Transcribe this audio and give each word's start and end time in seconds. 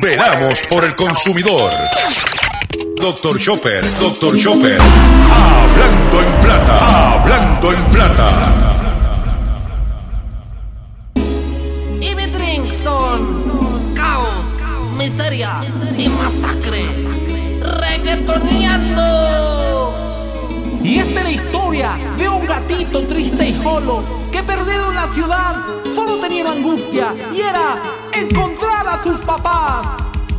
Veramos 0.00 0.60
por 0.68 0.84
el 0.84 0.96
consumidor. 0.96 1.70
Doctor 3.00 3.38
Chopper, 3.38 3.84
Doctor 4.00 4.36
Chopper. 4.36 4.80
Hablando 4.80 6.20
en 6.20 6.40
plata, 6.40 7.12
hablando 7.12 7.72
en 7.72 7.84
plata. 7.84 8.30
Y 12.00 12.12
mi 12.16 12.26
drink 12.26 12.72
son 12.82 13.94
caos, 13.94 14.46
miseria 14.96 15.60
y 15.96 16.08
masacre. 16.08 16.84
Reggaetoneando. 17.60 19.94
Y 20.82 20.98
esta 20.98 21.20
es 21.20 21.24
la 21.24 21.30
historia 21.30 21.92
de 22.16 22.28
un 22.28 22.44
gatito 22.46 23.06
triste 23.06 23.46
y 23.46 23.54
solo 23.62 24.02
que 24.32 24.42
perdido 24.42 24.88
en 24.88 24.96
la 24.96 25.06
ciudad 25.14 25.54
solo 25.94 26.18
tenía 26.18 26.50
angustia 26.50 27.14
y 27.32 27.40
era 27.40 27.80
encontrar 28.12 28.57
a 28.88 29.02
sus 29.02 29.20
papás. 29.20 29.86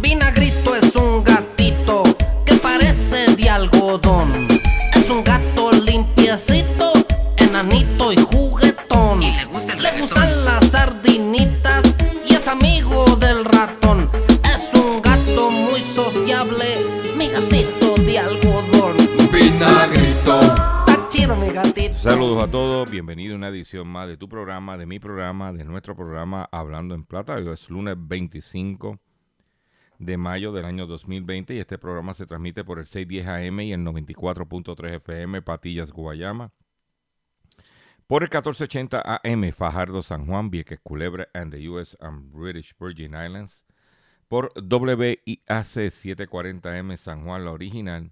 Vinagrito 0.02 0.76
es 0.76 0.95
un 0.95 1.23
gatito 1.23 2.03
que 2.45 2.55
parece 2.55 3.35
de 3.35 3.49
algodón. 3.49 4.48
Es 4.95 5.09
un 5.09 5.23
gato 5.23 5.71
limpiecito, 5.71 6.79
Saludos 22.30 22.48
a 22.48 22.52
todos, 22.52 22.91
bienvenido 22.91 23.34
a 23.34 23.38
una 23.38 23.48
edición 23.48 23.88
más 23.88 24.08
de 24.08 24.16
tu 24.16 24.30
programa, 24.30 24.77
de 24.77 24.85
mi 24.85 24.99
programa, 24.99 25.52
de 25.52 25.63
nuestro 25.63 25.96
programa 25.96 26.48
Hablando 26.52 26.94
en 26.94 27.04
Plata. 27.04 27.34
Hoy 27.34 27.49
es 27.49 27.71
lunes 27.71 27.96
25 27.98 28.99
de 29.98 30.16
mayo 30.16 30.52
del 30.52 30.66
año 30.66 30.86
2020 30.86 31.55
y 31.55 31.58
este 31.58 31.80
programa 31.80 32.13
se 32.13 32.27
transmite 32.27 32.63
por 32.63 32.77
el 32.77 32.86
610 32.86 33.27
AM 33.27 33.62
y 33.62 33.74
el 33.74 33.80
94.3 33.80 34.98
FM 34.98 35.41
Patillas 35.41 35.91
Guayama. 35.91 36.52
Por 38.05 38.21
el 38.21 38.27
1480 38.27 39.21
AM 39.24 39.52
Fajardo 39.52 40.04
San 40.04 40.27
Juan, 40.27 40.52
Vieques 40.52 40.80
Culebra 40.84 41.30
and 41.34 41.52
the 41.52 41.68
US 41.68 41.98
and 41.99 42.32
British 42.32 42.76
Virgin 42.77 43.16
Islands. 43.16 43.66
Por 44.27 44.52
WIAC 44.55 45.48
740M 45.48 46.96
San 46.96 47.24
Juan, 47.24 47.46
la 47.46 47.52
original 47.54 48.12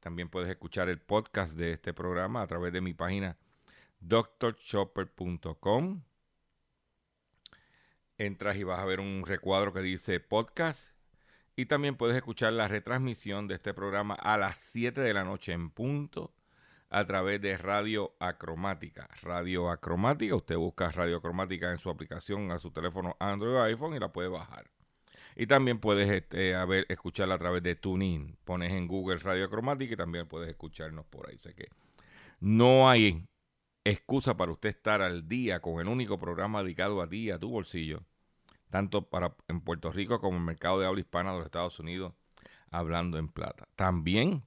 También 0.00 0.28
puedes 0.28 0.48
escuchar 0.48 0.88
el 0.88 0.98
podcast 0.98 1.56
de 1.56 1.72
este 1.72 1.92
programa 1.92 2.42
a 2.42 2.46
través 2.46 2.72
de 2.72 2.80
mi 2.80 2.94
página 2.94 3.36
drchopper.com. 4.00 6.02
Entras 8.16 8.56
y 8.56 8.64
vas 8.64 8.80
a 8.80 8.84
ver 8.84 9.00
un 9.00 9.22
recuadro 9.24 9.72
que 9.72 9.80
dice 9.80 10.20
podcast. 10.20 10.96
Y 11.54 11.66
también 11.66 11.96
puedes 11.96 12.16
escuchar 12.16 12.54
la 12.54 12.68
retransmisión 12.68 13.46
de 13.46 13.56
este 13.56 13.74
programa 13.74 14.14
a 14.14 14.38
las 14.38 14.56
7 14.56 15.00
de 15.00 15.12
la 15.12 15.24
noche 15.24 15.52
en 15.52 15.70
punto 15.70 16.34
a 16.88 17.04
través 17.04 17.40
de 17.40 17.56
Radio 17.56 18.14
Acromática. 18.18 19.08
Radio 19.22 19.70
Acromática, 19.70 20.34
usted 20.34 20.56
busca 20.56 20.90
Radio 20.90 21.18
Acromática 21.18 21.70
en 21.70 21.78
su 21.78 21.90
aplicación 21.90 22.50
a 22.50 22.58
su 22.58 22.70
teléfono 22.70 23.16
Android 23.20 23.54
o 23.54 23.62
iPhone 23.62 23.94
y 23.94 23.98
la 23.98 24.12
puede 24.12 24.28
bajar. 24.28 24.70
Y 25.36 25.46
también 25.46 25.78
puedes 25.78 26.10
este, 26.10 26.54
escucharla 26.88 27.36
a 27.36 27.38
través 27.38 27.62
de 27.62 27.76
TuneIn. 27.76 28.36
Pones 28.44 28.72
en 28.72 28.86
Google 28.86 29.18
Radio 29.18 29.48
Cromática 29.48 29.94
y 29.94 29.96
también 29.96 30.26
puedes 30.26 30.48
escucharnos 30.48 31.06
por 31.06 31.28
ahí. 31.28 31.38
Sé 31.38 31.54
que 31.54 31.68
no 32.40 32.88
hay 32.88 33.26
excusa 33.84 34.36
para 34.36 34.52
usted 34.52 34.70
estar 34.70 35.02
al 35.02 35.28
día 35.28 35.60
con 35.60 35.80
el 35.80 35.88
único 35.88 36.18
programa 36.18 36.62
dedicado 36.62 37.00
a 37.00 37.08
ti, 37.08 37.30
a 37.30 37.38
tu 37.38 37.50
bolsillo, 37.50 38.02
tanto 38.70 39.08
para 39.08 39.34
en 39.48 39.60
Puerto 39.60 39.90
Rico 39.90 40.20
como 40.20 40.36
en 40.36 40.42
el 40.42 40.46
mercado 40.46 40.80
de 40.80 40.86
habla 40.86 41.00
hispana 41.00 41.32
de 41.32 41.38
los 41.38 41.46
Estados 41.46 41.78
Unidos, 41.78 42.14
hablando 42.70 43.18
en 43.18 43.28
plata. 43.28 43.68
También 43.76 44.44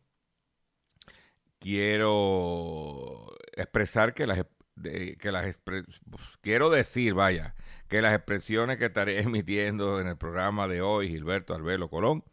quiero 1.60 3.28
expresar 3.54 4.14
que 4.14 4.28
las 4.28 4.46
que 4.82 5.32
las 5.32 5.60
pues, 5.60 6.38
quiero 6.42 6.70
decir, 6.70 7.14
vaya, 7.14 7.56
que 7.88 8.02
las 8.02 8.14
expresiones 8.14 8.78
que 8.78 8.86
estaré 8.86 9.20
emitiendo 9.22 10.00
en 10.00 10.08
el 10.08 10.18
programa 10.18 10.68
de 10.68 10.82
hoy, 10.82 11.10
Gilberto 11.10 11.54
Albelo 11.54 11.90
Colón, 11.90 12.24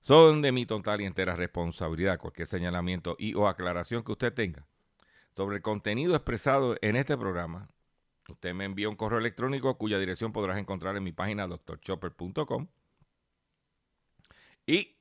son 0.00 0.42
de 0.42 0.52
mi 0.52 0.66
total 0.66 1.00
y 1.00 1.04
entera 1.04 1.36
responsabilidad. 1.36 2.18
Cualquier 2.18 2.48
señalamiento 2.48 3.16
y 3.18 3.34
o 3.34 3.48
aclaración 3.48 4.02
que 4.02 4.12
usted 4.12 4.32
tenga 4.32 4.66
sobre 5.36 5.56
el 5.56 5.62
contenido 5.62 6.14
expresado 6.14 6.76
en 6.82 6.96
este 6.96 7.16
programa, 7.16 7.68
usted 8.28 8.52
me 8.54 8.64
envía 8.64 8.88
un 8.88 8.96
correo 8.96 9.18
electrónico 9.18 9.76
cuya 9.78 9.98
dirección 9.98 10.32
podrás 10.32 10.58
encontrar 10.58 10.96
en 10.96 11.04
mi 11.04 11.12
página 11.12 11.46
drchopper.com 11.46 12.68
y 14.66 14.96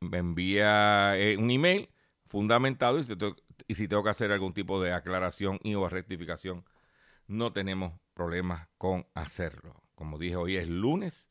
me 0.00 0.18
envía 0.18 1.18
eh, 1.18 1.36
un 1.36 1.50
email 1.50 1.90
fundamentado 2.26 2.98
y 2.98 3.02
si, 3.02 3.16
tengo, 3.16 3.36
y 3.70 3.76
si 3.76 3.86
tengo 3.86 4.02
que 4.02 4.10
hacer 4.10 4.32
algún 4.32 4.52
tipo 4.52 4.82
de 4.82 4.92
aclaración 4.92 5.60
y 5.62 5.76
o 5.76 5.88
rectificación, 5.88 6.64
no 7.28 7.52
tenemos 7.52 8.00
problemas 8.14 8.66
con 8.78 9.06
hacerlo. 9.14 9.80
Como 9.94 10.18
dije, 10.18 10.34
hoy 10.34 10.56
es 10.56 10.66
lunes, 10.66 11.28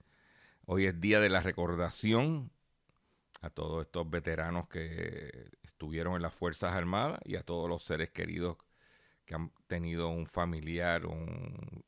hoy 0.66 0.85
es 0.85 1.01
día 1.01 1.19
de 1.19 1.27
la 1.27 1.41
recordación 1.41 2.50
a 3.41 3.50
todos 3.50 3.85
estos 3.85 4.09
veteranos 4.09 4.69
que 4.69 5.50
estuvieron 5.63 6.16
en 6.16 6.22
las 6.22 6.33
Fuerzas 6.33 6.72
Armadas 6.72 7.19
y 7.25 7.35
a 7.35 7.44
todos 7.44 7.67
los 7.67 7.83
seres 7.83 8.09
queridos 8.11 8.56
que 9.25 9.35
han 9.35 9.51
tenido 9.67 10.07
un 10.07 10.25
familiar, 10.25 11.07
un, 11.07 11.83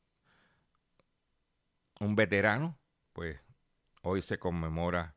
un 1.98 2.14
veterano, 2.14 2.78
pues 3.14 3.40
hoy 4.02 4.20
se 4.20 4.38
conmemora 4.38 5.16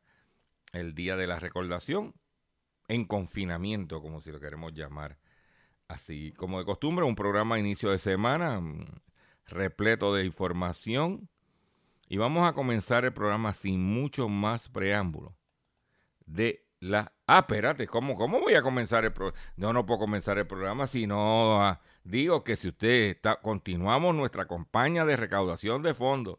el 0.72 0.94
Día 0.94 1.14
de 1.14 1.26
la 1.26 1.38
Recordación 1.38 2.14
en 2.88 3.04
confinamiento, 3.04 4.00
como 4.00 4.22
si 4.22 4.32
lo 4.32 4.40
queremos 4.40 4.72
llamar 4.72 5.18
así. 5.88 6.32
Como 6.36 6.58
de 6.58 6.64
costumbre, 6.64 7.04
un 7.04 7.16
programa 7.16 7.56
a 7.56 7.58
inicio 7.58 7.90
de 7.90 7.98
semana 7.98 8.60
mm, 8.60 8.86
repleto 9.46 10.14
de 10.14 10.24
información. 10.24 11.28
Y 12.08 12.18
vamos 12.18 12.48
a 12.48 12.52
comenzar 12.52 13.04
el 13.04 13.12
programa 13.12 13.52
sin 13.52 13.82
mucho 13.82 14.28
más 14.28 14.68
preámbulo 14.68 15.36
de 16.24 16.64
la... 16.78 17.12
Ah, 17.26 17.40
espérate, 17.40 17.88
¿cómo, 17.88 18.16
cómo 18.16 18.40
voy 18.40 18.54
a 18.54 18.62
comenzar 18.62 19.04
el 19.04 19.12
programa? 19.12 19.40
No, 19.56 19.72
no 19.72 19.86
puedo 19.86 20.00
comenzar 20.00 20.38
el 20.38 20.46
programa 20.46 20.86
si 20.86 21.06
no 21.06 21.60
ah, 21.60 21.80
digo 22.04 22.44
que 22.44 22.56
si 22.56 22.68
usted. 22.68 23.18
Continuamos 23.42 24.14
nuestra 24.14 24.46
campaña 24.46 25.04
de 25.04 25.16
recaudación 25.16 25.82
de 25.82 25.94
fondos 25.94 26.38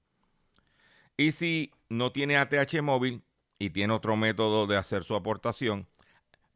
Y 1.16 1.32
si 1.32 1.72
no 1.88 2.12
tiene 2.12 2.36
ATH 2.36 2.82
móvil 2.82 3.22
y 3.58 3.70
tiene 3.70 3.94
otro 3.94 4.16
método 4.16 4.66
de 4.66 4.76
hacer 4.76 5.04
su 5.04 5.14
aportación, 5.14 5.86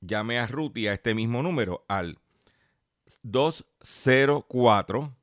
llame 0.00 0.38
a 0.38 0.46
Ruti 0.46 0.86
a 0.86 0.92
este 0.92 1.14
mismo 1.14 1.42
número 1.42 1.86
al 1.88 2.18
204 3.22 5.16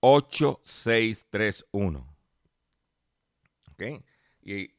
8631. 0.00 2.06
¿Ok? 3.72 3.82
Y 4.42 4.70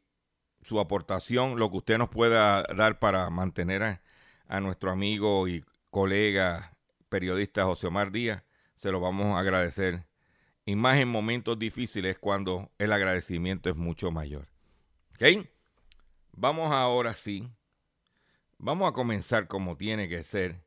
su 0.62 0.80
aportación, 0.80 1.60
lo 1.60 1.70
que 1.70 1.78
usted 1.78 1.98
nos 1.98 2.10
pueda 2.10 2.64
dar 2.64 3.00
para 3.00 3.30
mantener 3.30 3.84
a, 3.84 4.02
a 4.48 4.60
nuestro 4.60 4.92
amigo 4.92 5.48
y 5.48 5.64
colega 5.90 6.78
periodista 7.10 7.66
José 7.66 7.88
Omar 7.88 8.12
Díaz, 8.12 8.44
se 8.76 8.92
lo 8.92 9.00
vamos 9.00 9.36
a 9.36 9.40
agradecer. 9.40 10.06
Y 10.66 10.76
más 10.76 11.00
en 11.00 11.08
momentos 11.08 11.58
difíciles 11.58 12.18
cuando 12.20 12.72
el 12.78 12.94
agradecimiento 12.94 13.70
es 13.70 13.76
mucho 13.76 14.12
mayor. 14.12 14.48
¿Ok? 15.16 15.46
Vamos 16.34 16.72
ahora 16.72 17.14
sí. 17.14 17.50
Vamos 18.58 18.90
a 18.90 18.94
comenzar 18.94 19.48
como 19.48 19.76
tiene 19.76 20.08
que 20.08 20.24
ser. 20.24 20.64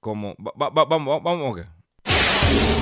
Como. 0.00 0.34
vamos, 0.38 0.88
vamos, 0.88 1.22
vamos. 1.22 1.60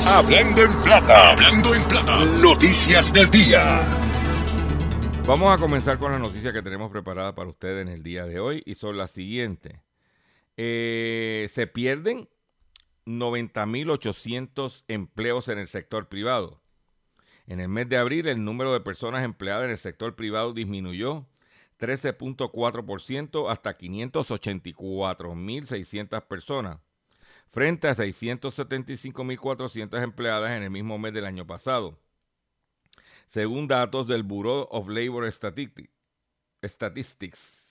Hablando 0.07 0.63
en 0.63 0.83
plata. 0.83 1.33
Hablando 1.33 1.75
en 1.75 1.87
plata. 1.87 2.25
Noticias 2.25 3.13
del 3.13 3.31
día. 3.31 3.81
Vamos 5.27 5.51
a 5.51 5.57
comenzar 5.57 5.99
con 5.99 6.11
las 6.11 6.21
noticias 6.21 6.53
que 6.53 6.63
tenemos 6.63 6.91
preparadas 6.91 7.35
para 7.35 7.49
ustedes 7.49 7.83
en 7.83 7.93
el 7.93 8.03
día 8.03 8.27
de 8.27 8.41
hoy 8.41 8.63
y 8.67 8.75
son 8.75 8.97
las 8.97 9.13
siguientes. 9.13 9.75
Eh, 10.57 11.49
se 11.53 11.69
pierden 11.69 12.29
90.800 13.07 14.85
empleos 14.89 15.49
en 15.49 15.59
el 15.59 15.69
sector 15.69 16.09
privado. 16.09 16.61
En 17.47 17.61
el 17.61 17.69
mes 17.69 17.89
de 17.89 17.97
abril, 17.97 18.29
el 18.29 18.45
número 18.45 18.73
de 18.73 18.81
personas 18.81 19.25
empleadas 19.25 19.65
en 19.65 19.71
el 19.73 19.79
sector 19.79 20.15
privado 20.15 20.53
disminuyó 20.53 21.27
13.4% 21.79 23.51
hasta 23.51 23.77
584.600 23.77 26.29
personas, 26.29 26.79
frente 27.51 27.89
a 27.89 27.97
675.400 27.97 30.03
empleadas 30.03 30.53
en 30.53 30.63
el 30.63 30.71
mismo 30.71 30.99
mes 30.99 31.13
del 31.13 31.27
año 31.27 31.47
pasado. 31.47 31.99
Según 33.27 33.67
datos 33.67 34.07
del 34.07 34.23
Bureau 34.23 34.69
of 34.71 34.89
Labor 34.89 35.31
Statistics, 36.63 37.62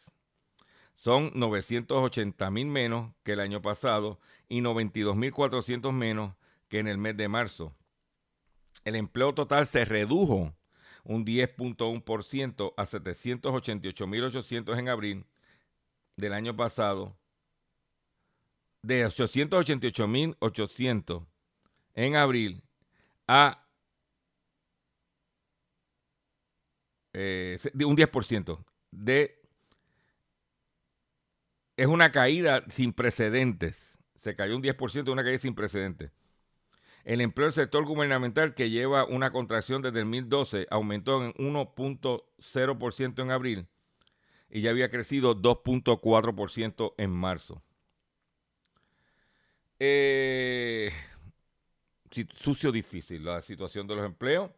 son 1.02 1.32
980 1.34 2.52
mil 2.52 2.68
menos 2.68 3.12
que 3.24 3.34
el 3.34 3.40
año 3.40 3.60
pasado 3.60 4.20
y 4.48 4.62
92 4.62 5.16
mil 5.16 5.32
400 5.32 5.92
menos 5.92 6.36
que 6.68 6.78
en 6.78 6.88
el 6.88 7.00
mes 7.00 7.18
de 7.18 7.28
marzo. 7.28 7.76
El 8.86 8.96
empleo 8.96 9.34
total 9.34 9.66
se 9.66 9.84
redujo 9.84 10.54
un 11.04 11.26
10.1% 11.26 12.74
a 12.78 12.86
788 12.86 14.08
mil 14.08 14.24
800 14.26 14.78
en 14.78 14.90
abril 14.90 15.26
del 16.18 16.34
año 16.34 16.56
pasado, 16.56 17.18
de 18.84 19.04
888 19.08 20.08
mil 20.08 20.36
800 20.38 21.24
en 21.96 22.16
abril 22.16 22.62
a 23.28 23.68
eh, 27.14 27.58
un 27.74 27.98
10% 27.98 28.64
de 28.92 29.41
es 31.82 31.88
una 31.88 32.12
caída 32.12 32.64
sin 32.70 32.94
precedentes. 32.94 33.98
Se 34.14 34.36
cayó 34.36 34.56
un 34.56 34.62
10%, 34.62 35.12
una 35.12 35.24
caída 35.24 35.40
sin 35.40 35.56
precedentes. 35.56 36.12
El 37.04 37.22
empleo 37.22 37.48
del 37.48 37.54
sector 37.54 37.84
gubernamental, 37.86 38.54
que 38.54 38.70
lleva 38.70 39.04
una 39.04 39.32
contracción 39.32 39.82
desde 39.82 40.02
el 40.02 40.06
2012, 40.06 40.68
aumentó 40.70 41.26
en 41.26 41.34
1.0% 41.34 43.24
en 43.24 43.32
abril 43.32 43.68
y 44.52 44.62
ya 44.62 44.70
había 44.70 44.92
crecido 44.92 45.36
2.4% 45.36 46.94
en 47.00 47.10
marzo. 47.10 47.64
Eh, 49.80 50.92
sucio 52.38 52.72
difícil 52.72 53.26
la 53.26 53.42
situación 53.42 53.88
de 53.88 53.96
los 53.96 54.06
empleos. 54.06 54.52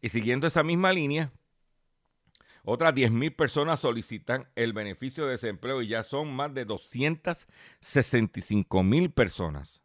Y 0.00 0.08
siguiendo 0.08 0.46
esa 0.46 0.62
misma 0.62 0.94
línea, 0.94 1.30
otras 2.64 2.94
10.000 2.94 3.36
personas 3.36 3.80
solicitan 3.80 4.48
el 4.54 4.72
beneficio 4.72 5.24
de 5.24 5.32
desempleo 5.32 5.82
y 5.82 5.88
ya 5.88 6.02
son 6.02 6.34
más 6.34 6.54
de 6.54 6.66
265.000 6.66 9.12
personas 9.12 9.82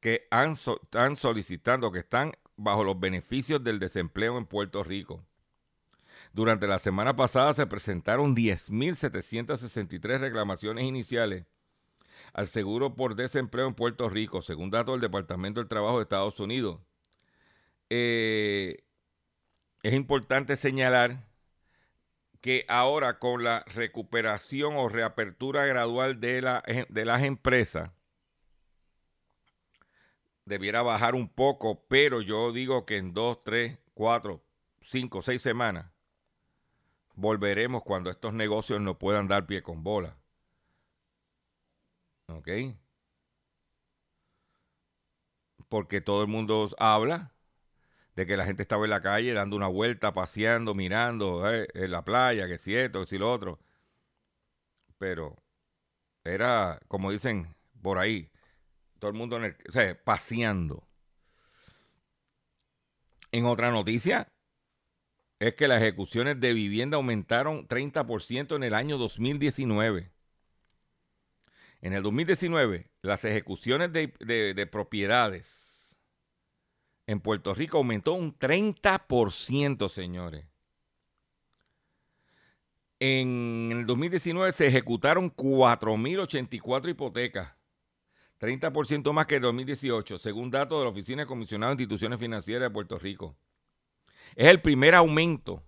que 0.00 0.26
han, 0.30 0.52
están 0.52 1.16
solicitando, 1.16 1.92
que 1.92 2.00
están 2.00 2.32
bajo 2.56 2.84
los 2.84 2.98
beneficios 2.98 3.62
del 3.62 3.78
desempleo 3.78 4.36
en 4.36 4.46
Puerto 4.46 4.82
Rico. 4.82 5.24
Durante 6.32 6.66
la 6.66 6.78
semana 6.78 7.14
pasada 7.14 7.54
se 7.54 7.66
presentaron 7.66 8.34
10.763 8.34 10.18
reclamaciones 10.18 10.84
iniciales 10.84 11.44
al 12.32 12.48
seguro 12.48 12.94
por 12.94 13.14
desempleo 13.14 13.66
en 13.66 13.74
Puerto 13.74 14.08
Rico, 14.08 14.42
según 14.42 14.70
datos 14.70 14.94
del 14.94 15.02
Departamento 15.02 15.60
del 15.60 15.68
Trabajo 15.68 15.98
de 15.98 16.04
Estados 16.04 16.40
Unidos. 16.40 16.80
Eh, 17.90 18.84
es 19.82 19.92
importante 19.92 20.56
señalar 20.56 21.26
que 22.42 22.66
ahora 22.68 23.20
con 23.20 23.44
la 23.44 23.64
recuperación 23.68 24.74
o 24.76 24.88
reapertura 24.88 25.64
gradual 25.64 26.20
de, 26.20 26.42
la, 26.42 26.62
de 26.88 27.04
las 27.04 27.22
empresas, 27.22 27.92
debiera 30.44 30.82
bajar 30.82 31.14
un 31.14 31.28
poco, 31.28 31.86
pero 31.86 32.20
yo 32.20 32.52
digo 32.52 32.84
que 32.84 32.96
en 32.96 33.14
dos, 33.14 33.44
tres, 33.44 33.78
cuatro, 33.94 34.44
cinco, 34.80 35.22
seis 35.22 35.40
semanas 35.40 35.92
volveremos 37.14 37.84
cuando 37.84 38.10
estos 38.10 38.34
negocios 38.34 38.80
no 38.80 38.98
puedan 38.98 39.28
dar 39.28 39.46
pie 39.46 39.62
con 39.62 39.84
bola. 39.84 40.16
¿Ok? 42.26 42.48
Porque 45.68 46.00
todo 46.00 46.22
el 46.22 46.28
mundo 46.28 46.68
habla 46.78 47.31
de 48.22 48.26
que 48.26 48.36
la 48.36 48.44
gente 48.44 48.62
estaba 48.62 48.84
en 48.84 48.90
la 48.90 49.02
calle 49.02 49.32
dando 49.32 49.56
una 49.56 49.66
vuelta, 49.66 50.12
paseando, 50.14 50.74
mirando 50.74 51.52
eh, 51.52 51.68
en 51.74 51.90
la 51.90 52.04
playa, 52.04 52.46
que 52.46 52.58
si 52.58 52.74
esto, 52.74 53.00
que 53.00 53.06
si 53.06 53.18
lo 53.18 53.30
otro. 53.32 53.58
Pero 54.98 55.36
era, 56.24 56.80
como 56.88 57.10
dicen 57.10 57.54
por 57.82 57.98
ahí, 57.98 58.30
todo 59.00 59.10
el 59.10 59.16
mundo 59.16 59.36
en 59.38 59.44
el, 59.44 59.56
o 59.68 59.72
sea, 59.72 59.98
paseando. 60.04 60.86
En 63.32 63.46
otra 63.46 63.70
noticia, 63.70 64.28
es 65.40 65.54
que 65.54 65.66
las 65.66 65.82
ejecuciones 65.82 66.38
de 66.38 66.52
vivienda 66.52 66.96
aumentaron 66.96 67.66
30% 67.66 68.54
en 68.54 68.62
el 68.62 68.74
año 68.74 68.98
2019. 68.98 70.12
En 71.80 71.92
el 71.94 72.02
2019, 72.04 72.90
las 73.00 73.24
ejecuciones 73.24 73.92
de, 73.92 74.12
de 74.54 74.66
propiedades 74.68 75.71
en 77.06 77.20
Puerto 77.20 77.54
Rico 77.54 77.78
aumentó 77.78 78.12
un 78.14 78.36
30%, 78.38 79.88
señores. 79.88 80.46
En 83.00 83.70
el 83.72 83.86
2019 83.86 84.52
se 84.52 84.68
ejecutaron 84.68 85.34
4.084 85.34 86.90
hipotecas, 86.90 87.52
30% 88.40 89.12
más 89.12 89.26
que 89.26 89.36
en 89.36 89.42
2018, 89.42 90.18
según 90.18 90.50
datos 90.52 90.78
de 90.78 90.84
la 90.84 90.90
Oficina 90.90 91.22
de 91.22 91.26
Comisionado 91.26 91.70
de 91.74 91.82
Instituciones 91.82 92.20
Financieras 92.20 92.62
de 92.62 92.70
Puerto 92.70 92.98
Rico. 92.98 93.36
Es 94.36 94.46
el 94.46 94.60
primer 94.60 94.94
aumento 94.94 95.64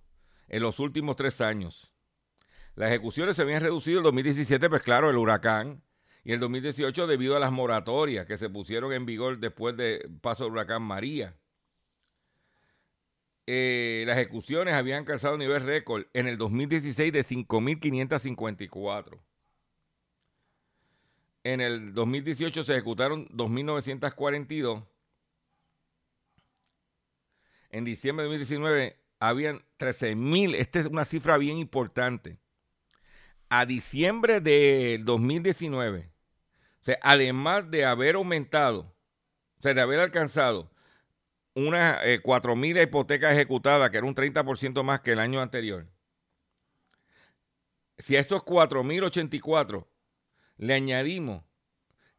en 0.48 0.62
los 0.62 0.78
últimos 0.78 1.16
tres 1.16 1.40
años. 1.40 1.90
Las 2.76 2.90
ejecuciones 2.90 3.36
se 3.36 3.42
habían 3.42 3.62
reducido 3.62 3.98
en 3.98 4.04
2017, 4.04 4.68
pues 4.68 4.82
claro, 4.82 5.10
el 5.10 5.16
huracán, 5.16 5.82
y 6.24 6.32
el 6.32 6.40
2018 6.40 7.06
debido 7.06 7.36
a 7.36 7.40
las 7.40 7.52
moratorias 7.52 8.26
que 8.26 8.38
se 8.38 8.48
pusieron 8.48 8.92
en 8.94 9.04
vigor 9.04 9.38
después 9.38 9.76
del 9.76 10.10
paso 10.22 10.44
del 10.44 10.54
huracán 10.54 10.82
María. 10.82 11.36
Eh, 13.46 14.04
las 14.06 14.16
ejecuciones 14.16 14.72
habían 14.72 15.00
alcanzado 15.00 15.36
nivel 15.36 15.60
récord 15.60 16.06
en 16.14 16.26
el 16.26 16.38
2016 16.38 17.12
de 17.12 17.22
5.554. 17.22 19.20
En 21.42 21.60
el 21.60 21.92
2018 21.92 22.62
se 22.62 22.72
ejecutaron 22.72 23.28
2.942. 23.28 24.86
En 27.68 27.84
diciembre 27.84 28.22
de 28.22 28.28
2019 28.30 28.96
habían 29.18 29.58
13.000. 29.78 30.54
Esta 30.54 30.80
es 30.80 30.86
una 30.86 31.04
cifra 31.04 31.36
bien 31.36 31.58
importante. 31.58 32.38
A 33.50 33.66
diciembre 33.66 34.40
del 34.40 35.04
2019 35.04 36.13
además 37.02 37.70
de 37.70 37.84
haber 37.84 38.16
aumentado, 38.16 38.94
o 39.58 39.62
sea, 39.62 39.74
de 39.74 39.80
haber 39.80 40.00
alcanzado 40.00 40.70
unas 41.54 42.02
4.000 42.02 42.76
eh, 42.76 42.82
hipotecas 42.82 43.32
ejecutadas, 43.32 43.90
que 43.90 43.98
era 43.98 44.06
un 44.06 44.14
30% 44.14 44.82
más 44.82 45.00
que 45.00 45.12
el 45.12 45.18
año 45.18 45.40
anterior, 45.40 45.86
si 47.98 48.16
a 48.16 48.20
esos 48.20 48.42
4.084 48.42 49.86
le 50.56 50.74
añadimos 50.74 51.44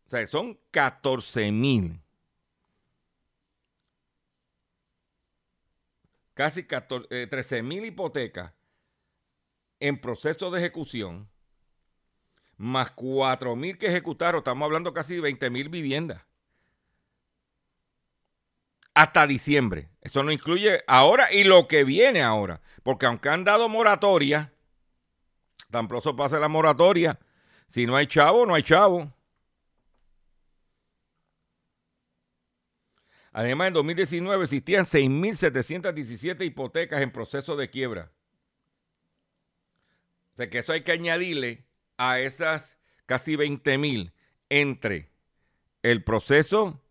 O 0.07 0.09
sea, 0.09 0.25
son 0.25 0.57
14 0.71 1.51
mil. 1.51 2.01
Casi 6.33 6.63
13 6.63 7.07
eh, 7.09 7.63
mil 7.63 7.83
hipotecas 7.83 8.53
en 9.79 9.99
proceso 9.99 10.49
de 10.49 10.59
ejecución 10.59 11.29
más 12.57 12.91
4 12.91 13.55
mil 13.55 13.77
que 13.77 13.87
ejecutaron, 13.87 14.39
estamos 14.39 14.65
hablando 14.65 14.93
casi 14.93 15.15
de 15.15 15.21
20 15.21 15.49
mil 15.49 15.69
viviendas. 15.69 16.23
Hasta 18.93 19.27
diciembre. 19.27 19.89
Eso 20.01 20.23
no 20.23 20.31
incluye 20.31 20.83
ahora 20.87 21.31
y 21.31 21.43
lo 21.43 21.67
que 21.67 21.83
viene 21.83 22.23
ahora. 22.23 22.61
Porque 22.81 23.05
aunque 23.05 23.29
han 23.29 23.43
dado 23.43 23.69
moratoria, 23.69 24.53
tan 25.69 25.87
pronto 25.87 26.15
pase 26.15 26.39
la 26.39 26.47
moratoria, 26.47 27.19
si 27.67 27.85
no 27.85 27.95
hay 27.95 28.07
chavo, 28.07 28.45
no 28.45 28.55
hay 28.55 28.63
chavo. 28.63 29.13
Además, 33.31 33.69
en 33.69 33.73
2019 33.73 34.43
existían 34.43 34.85
6.717 34.85 36.45
hipotecas 36.45 37.01
en 37.01 37.11
proceso 37.11 37.55
de 37.55 37.69
quiebra. 37.69 38.11
O 40.33 40.37
sea 40.37 40.49
que 40.49 40.59
eso 40.59 40.73
hay 40.73 40.81
que 40.81 40.91
añadirle 40.91 41.65
a 41.97 42.19
esas 42.19 42.77
casi 43.05 43.35
20.000 43.35 44.13
entre 44.49 45.11
el 45.83 46.03
proceso, 46.03 46.81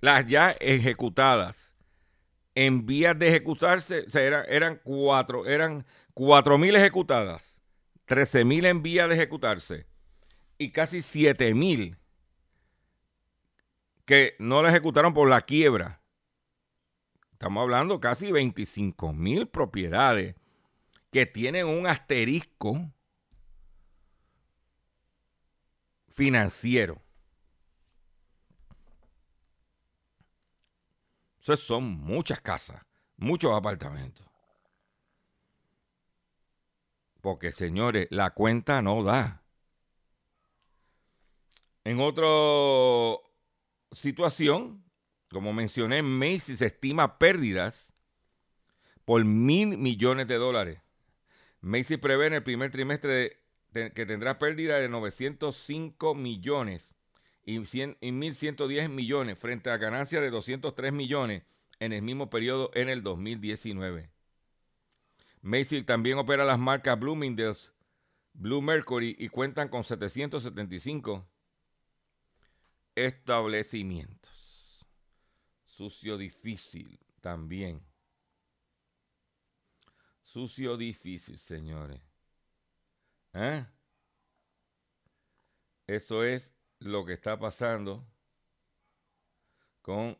las 0.00 0.26
ya 0.26 0.50
ejecutadas, 0.60 1.74
en 2.54 2.86
vías 2.86 3.18
de 3.18 3.28
ejecutarse, 3.28 4.04
o 4.06 4.10
sea, 4.10 4.22
eran, 4.22 4.44
eran 4.48 4.80
cuatro, 4.84 5.46
eran 5.46 5.84
4.000 6.14 6.76
ejecutadas, 6.76 7.60
13.000 8.06 8.66
en 8.66 8.82
vías 8.82 9.08
de 9.08 9.14
ejecutarse 9.14 9.86
y 10.58 10.70
casi 10.70 10.98
7.000 10.98 11.96
que 14.04 14.36
no 14.38 14.62
la 14.62 14.70
ejecutaron 14.70 15.14
por 15.14 15.28
la 15.28 15.40
quiebra. 15.42 16.02
Estamos 17.32 17.62
hablando 17.62 18.00
casi 18.00 18.32
25 18.32 19.12
mil 19.12 19.48
propiedades 19.48 20.36
que 21.10 21.26
tienen 21.26 21.66
un 21.66 21.86
asterisco 21.86 22.90
financiero. 26.06 27.02
Eso 31.40 31.56
son 31.56 31.84
muchas 31.84 32.40
casas, 32.40 32.80
muchos 33.16 33.52
apartamentos. 33.52 34.26
Porque, 37.20 37.52
señores, 37.52 38.08
la 38.10 38.30
cuenta 38.30 38.80
no 38.80 39.02
da. 39.02 39.42
En 41.84 42.00
otro 42.00 43.23
situación, 43.94 44.84
como 45.30 45.52
mencioné, 45.52 46.02
Macy's 46.02 46.62
estima 46.62 47.18
pérdidas 47.18 47.92
por 49.04 49.24
mil 49.24 49.78
millones 49.78 50.26
de 50.28 50.36
dólares. 50.36 50.80
Macy's 51.60 51.98
prevé 51.98 52.26
en 52.26 52.34
el 52.34 52.42
primer 52.42 52.70
trimestre 52.70 53.40
que 53.72 54.06
tendrá 54.06 54.38
pérdida 54.38 54.78
de 54.78 54.88
905 54.88 56.14
millones 56.14 56.88
y, 57.44 57.58
1.110 57.58 58.88
millones 58.88 59.38
frente 59.38 59.70
a 59.70 59.76
ganancias 59.76 60.22
de 60.22 60.30
203 60.30 60.92
millones 60.92 61.42
en 61.80 61.92
el 61.92 62.02
mismo 62.02 62.30
periodo 62.30 62.70
en 62.74 62.88
el 62.88 63.02
2019. 63.02 64.10
Macy's 65.42 65.84
también 65.84 66.18
opera 66.18 66.44
las 66.44 66.58
marcas 66.58 66.98
Bloomingdale's, 66.98 67.72
Blue 68.32 68.62
Mercury 68.62 69.14
y 69.18 69.28
cuentan 69.28 69.68
con 69.68 69.84
775 69.84 71.26
establecimientos. 72.94 74.86
Sucio 75.64 76.16
difícil 76.16 76.98
también. 77.20 77.84
Sucio 80.22 80.76
difícil, 80.76 81.38
señores. 81.38 82.00
¿Eh? 83.32 83.66
Eso 85.86 86.24
es 86.24 86.54
lo 86.78 87.04
que 87.04 87.12
está 87.12 87.38
pasando 87.38 88.06
con 89.82 90.18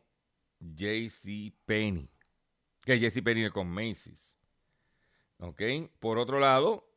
JC 0.59 1.53
Penny. 1.65 2.09
Que 2.81 2.99
JC 2.99 3.23
Penny 3.23 3.49
con 3.49 3.67
Macy's. 3.67 4.35
¿Ok? 5.39 5.61
Por 5.99 6.17
otro 6.17 6.39
lado, 6.39 6.87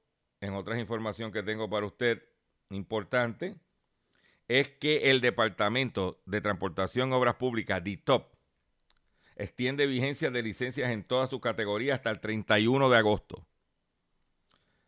en 0.41 0.55
otras 0.55 0.79
información 0.79 1.33
que 1.33 1.43
tengo 1.43 1.69
para 1.69 1.87
usted 1.87 2.23
importante, 2.71 3.59
es 4.49 4.69
que 4.71 5.11
el 5.11 5.21
Departamento 5.21 6.21
de 6.25 6.41
Transportación 6.41 7.13
Obras 7.13 7.37
Públicas, 7.37 7.85
DITOP, 7.85 8.35
extiende 9.37 9.87
vigencia 9.87 10.31
de 10.31 10.43
licencias 10.43 10.91
en 10.91 11.05
todas 11.05 11.31
sus 11.31 11.41
categorías 11.41 11.99
hasta 11.99 12.11
el 12.11 12.21
31 12.21 12.89
de 12.89 12.97
agosto. 12.97 13.47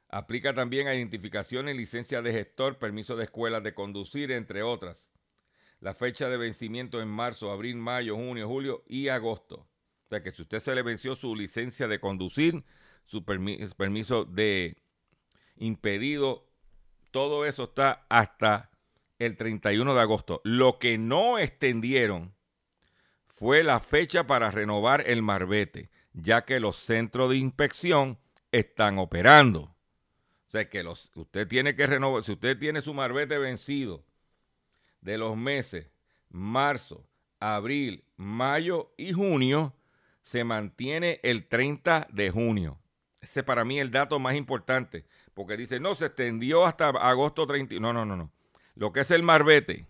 Aplica 0.09 0.55
también 0.55 0.89
a 0.89 0.95
identificaciones, 0.95 1.77
licencia 1.77 2.21
de 2.21 2.33
gestor, 2.33 2.79
permiso 2.79 3.15
de 3.15 3.25
escuelas 3.25 3.63
de 3.63 3.75
conducir, 3.75 4.33
entre 4.33 4.63
otras. 4.63 5.13
La 5.79 5.95
fecha 5.95 6.29
de 6.29 6.37
vencimiento 6.37 7.01
en 7.01 7.09
marzo, 7.09 7.53
abril, 7.53 7.77
mayo, 7.77 8.17
junio, 8.17 8.49
julio 8.49 8.83
y 8.89 9.09
agosto. 9.09 9.69
O 10.07 10.09
sea 10.09 10.23
que 10.23 10.33
si 10.33 10.43
usted 10.43 10.59
se 10.59 10.75
le 10.75 10.83
venció 10.83 11.15
su 11.15 11.37
licencia 11.37 11.87
de 11.87 12.01
conducir, 12.01 12.65
su 13.05 13.25
permiso 13.25 14.25
de 14.25 14.83
impedido, 15.57 16.49
todo 17.13 17.45
eso 17.45 17.65
está 17.65 18.05
hasta 18.09 18.70
el 19.21 19.37
31 19.37 19.95
de 19.95 20.01
agosto. 20.01 20.41
Lo 20.43 20.79
que 20.79 20.99
no 20.99 21.39
extendieron 21.39 22.35
fue 23.29 23.63
la 23.63 23.79
fecha 23.79 24.27
para 24.27 24.51
renovar 24.51 25.05
el 25.07 25.23
marbete, 25.23 25.91
ya 26.13 26.45
que 26.45 26.59
los 26.59 26.77
centros 26.77 27.31
de 27.31 27.37
inspección 27.37 28.19
están 28.51 28.99
operando. 28.99 29.61
O 29.61 30.51
sea 30.51 30.69
que 30.69 30.83
los, 30.83 31.11
usted 31.15 31.47
tiene 31.47 31.77
que 31.77 31.87
renovar, 31.87 32.25
si 32.25 32.33
usted 32.33 32.59
tiene 32.59 32.81
su 32.83 32.93
marbete 32.93 33.39
vencido 33.39 34.05
de 35.01 35.17
los 35.17 35.37
meses 35.37 35.87
marzo, 36.31 37.07
abril, 37.39 38.05
mayo 38.17 38.93
y 38.97 39.13
junio, 39.13 39.75
se 40.23 40.45
mantiene 40.45 41.21
el 41.23 41.47
30 41.47 42.09
de 42.11 42.31
junio. 42.31 42.79
Ese 43.21 43.43
para 43.43 43.65
mí 43.65 43.79
es 43.79 43.83
el 43.83 43.91
dato 43.91 44.19
más 44.19 44.35
importante, 44.35 45.05
porque 45.35 45.57
dice, 45.57 45.79
no, 45.79 45.95
se 45.95 46.07
extendió 46.07 46.65
hasta 46.65 46.89
agosto 46.89 47.47
30. 47.47 47.77
No, 47.81 47.93
no, 47.93 48.05
no, 48.05 48.17
no 48.17 48.33
lo 48.81 48.95
que 48.95 49.01
es 49.01 49.11
el 49.11 49.23
marbete, 49.23 49.87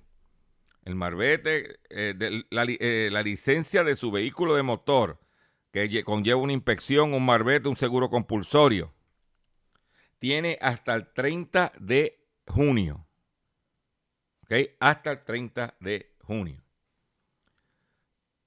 el 0.85 0.97
marbete, 0.97 1.79
eh, 1.91 2.13
eh, 2.19 3.09
la, 3.13 3.23
licencia 3.23 3.85
de 3.85 3.95
su 3.95 4.11
vehículo 4.11 4.57
de 4.57 4.65
motor, 4.65 5.21
que 5.71 6.03
conlleva 6.03 6.41
una 6.41 6.55
inspección, 6.55 7.15
un 7.15 7.25
marbete, 7.25 7.69
un 7.69 7.77
seguro 7.77 8.11
compulsorio, 8.11 8.93
tiene 10.19 10.59
hasta 10.61 10.97
el 10.97 11.07
30 11.13 11.73
de 11.79 12.27
junio. 12.49 13.07
¿Ok? 14.43 14.55
Hasta 14.81 15.13
el 15.13 15.23
30 15.23 15.77
de 15.79 16.17
junio. 16.25 16.61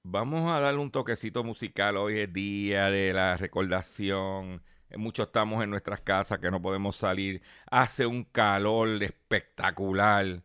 Vamos 0.02 0.52
a 0.52 0.60
darle 0.60 0.80
un 0.80 0.90
toquecito 0.90 1.42
musical. 1.42 1.96
Hoy 1.96 2.18
es 2.18 2.30
día 2.30 2.90
de 2.90 3.14
la 3.14 3.38
recordación 3.38 4.62
Muchos 4.96 5.26
estamos 5.26 5.62
en 5.62 5.70
nuestras 5.70 6.00
casas 6.00 6.38
que 6.38 6.50
no 6.50 6.60
podemos 6.60 6.96
salir. 6.96 7.42
Hace 7.70 8.06
un 8.06 8.24
calor 8.24 9.02
espectacular. 9.02 10.42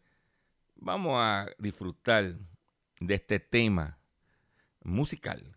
Vamos 0.75 1.13
a 1.18 1.48
disfrutar 1.58 2.36
de 3.00 3.13
este 3.13 3.39
tema 3.39 3.98
musical. 4.84 5.56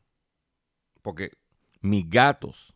Porque 1.03 1.33
mis 1.81 2.09
gatos, 2.09 2.75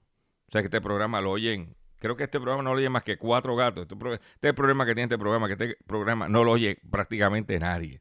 o 0.48 0.52
sea 0.52 0.62
que 0.62 0.66
este 0.66 0.80
programa 0.80 1.20
lo 1.20 1.30
oyen, 1.30 1.76
creo 1.98 2.16
que 2.16 2.24
este 2.24 2.40
programa 2.40 2.62
no 2.62 2.70
lo 2.70 2.78
oye 2.78 2.88
más 2.88 3.02
que 3.02 3.18
cuatro 3.18 3.56
gatos. 3.56 3.86
Este, 3.90 4.20
este 4.34 4.54
problema 4.54 4.84
que 4.84 4.94
tiene 4.94 5.04
este 5.04 5.18
programa, 5.18 5.46
que 5.46 5.52
este 5.52 5.76
programa 5.86 6.28
no 6.28 6.44
lo 6.44 6.52
oye 6.52 6.78
prácticamente 6.90 7.58
nadie. 7.58 8.00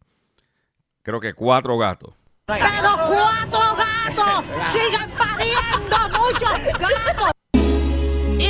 Creo 1.01 1.19
que 1.19 1.33
cuatro 1.33 1.77
gatos. 1.77 2.15
Pero 2.45 2.65
cuatro 3.07 3.59
gatos 3.75 4.71
sigan 4.71 5.09
pariendo 5.11 5.97
muchos 6.17 6.79
gatos 6.79 7.34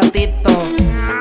gatito, 0.00 0.50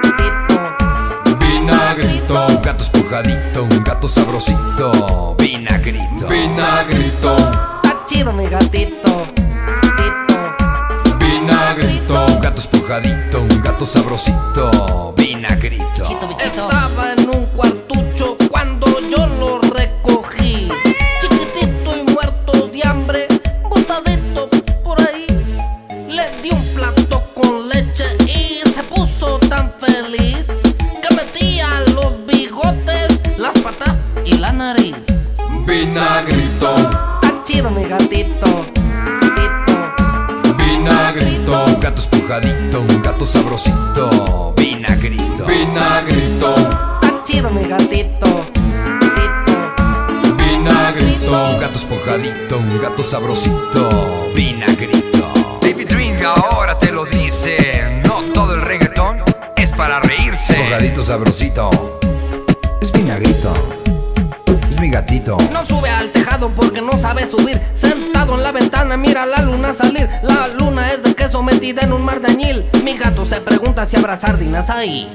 gatito. 0.02 1.38
Vinagrito, 1.40 2.34
un 2.48 2.62
gato 2.62 2.84
espujadito, 2.84 3.64
un 3.64 3.84
gato 3.84 4.08
sabrosito. 4.08 5.36
Vinagrito, 5.38 6.28
vinagrito. 6.28 7.36
Está 7.38 8.06
chido 8.08 8.34
mi 8.34 8.48
gatito, 8.48 9.28
gatito. 9.82 11.16
Vinagrito, 11.18 12.26
un 12.26 12.40
gato 12.40 12.60
espujadito, 12.60 13.42
un 13.42 13.62
gato 13.62 13.86
sabrosito. 13.86 15.14
Vinagrito. 15.16 16.04
Chito, 16.04 16.28
bichito. 16.28 16.44
Estaba 16.44 17.15
habrá 73.94 74.20
sardinas 74.20 74.70
ahí. 74.70 75.08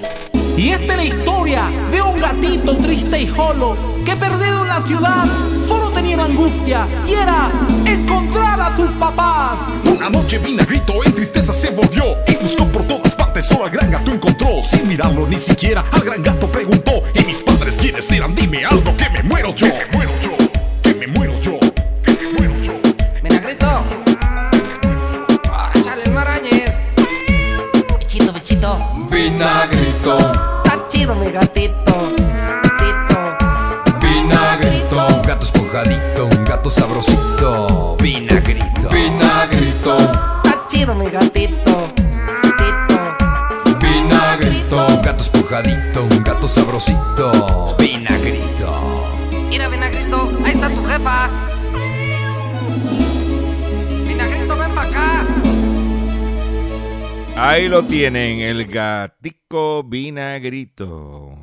Y 0.57 0.71
esta 0.71 0.93
es 0.93 0.97
la 0.97 1.05
historia 1.05 1.63
de 1.91 2.03
un 2.03 2.21
gatito 2.21 2.77
triste 2.77 3.21
y 3.21 3.27
jolo 3.27 3.77
que 4.05 4.15
perdido 4.17 4.63
en 4.63 4.69
la 4.69 4.83
ciudad 4.83 5.25
solo 5.67 5.91
tenía 5.91 6.17
una 6.17 6.25
angustia 6.27 6.87
y 7.07 7.15
era 7.15 7.51
encontrar 7.87 8.61
a 8.61 8.77
sus 8.77 8.91
papás. 8.93 9.59
Una 9.85 10.09
noche 10.11 10.39
vinagrito 10.39 10.93
en 11.05 11.15
tristeza 11.15 11.53
se 11.53 11.71
volvió 11.71 12.05
y 12.27 12.37
buscó 12.37 12.65
por 12.67 12.83
todas 12.85 13.15
partes, 13.15 13.47
solo 13.47 13.65
al 13.65 13.71
gran 13.71 13.91
gato 13.91 14.13
encontró. 14.13 14.63
Sin 14.63 14.87
mirarlo 14.89 15.27
ni 15.27 15.39
siquiera, 15.39 15.85
al 15.93 16.03
gran 16.03 16.23
gato 16.23 16.51
preguntó: 16.51 17.03
¿Y 17.15 17.25
mis 17.25 17.43
padres 17.43 17.77
quiénes 17.79 18.11
eran? 18.13 18.35
Dime 18.35 18.65
algo 18.65 18.97
que 18.97 19.09
me 19.11 19.23
muero 19.23 19.55
yo. 19.55 19.69
Ahí 57.61 57.69
lo 57.69 57.83
tienen, 57.83 58.41
el 58.41 58.65
gatico 58.69 59.85
vinagrito. 59.85 61.37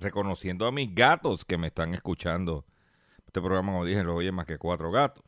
Reconociendo 0.00 0.66
a 0.66 0.72
mis 0.72 0.92
gatos 0.92 1.44
que 1.44 1.56
me 1.56 1.68
están 1.68 1.94
escuchando. 1.94 2.66
Este 3.24 3.40
programa, 3.40 3.70
como 3.70 3.84
dije, 3.84 4.02
lo 4.02 4.16
oye 4.16 4.32
más 4.32 4.44
que 4.44 4.58
cuatro 4.58 4.90
gatos. 4.90 5.24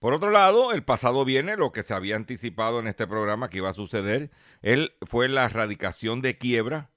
Por 0.00 0.12
otro 0.12 0.32
lado, 0.32 0.72
el 0.72 0.82
pasado 0.82 1.24
viernes, 1.24 1.56
lo 1.56 1.70
que 1.70 1.84
se 1.84 1.94
había 1.94 2.16
anticipado 2.16 2.80
en 2.80 2.88
este 2.88 3.06
programa 3.06 3.48
que 3.48 3.58
iba 3.58 3.70
a 3.70 3.74
suceder, 3.74 4.32
él 4.60 4.94
fue 5.02 5.28
la 5.28 5.44
erradicación 5.44 6.20
de 6.20 6.36
quiebra 6.36 6.90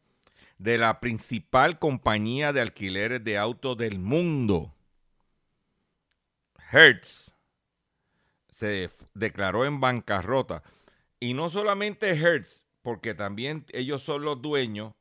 de 0.57 0.79
la 0.79 0.99
principal 0.99 1.77
compañía 1.77 2.53
de 2.53 2.61
alquileres 2.61 3.23
de 3.23 3.37
autos 3.37 3.77
del 3.77 3.99
mundo. 3.99 4.73
Hertz 6.71 7.29
se 8.59 8.89
declaró 9.13 9.65
en 9.65 9.79
bancarrota. 9.79 10.63
Y 11.19 11.33
no 11.33 11.49
solamente 11.49 12.09
Hertz, 12.09 12.65
porque 12.81 13.13
también 13.13 13.65
ellos 13.69 14.03
son 14.03 14.23
los 14.23 14.41
dueños 14.41 14.93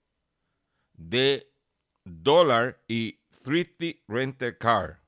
de 0.94 1.52
Dollar 2.04 2.82
y 2.88 3.20
Thrifty 3.44 4.02
Rental 4.08 4.58
Car. 4.58 5.00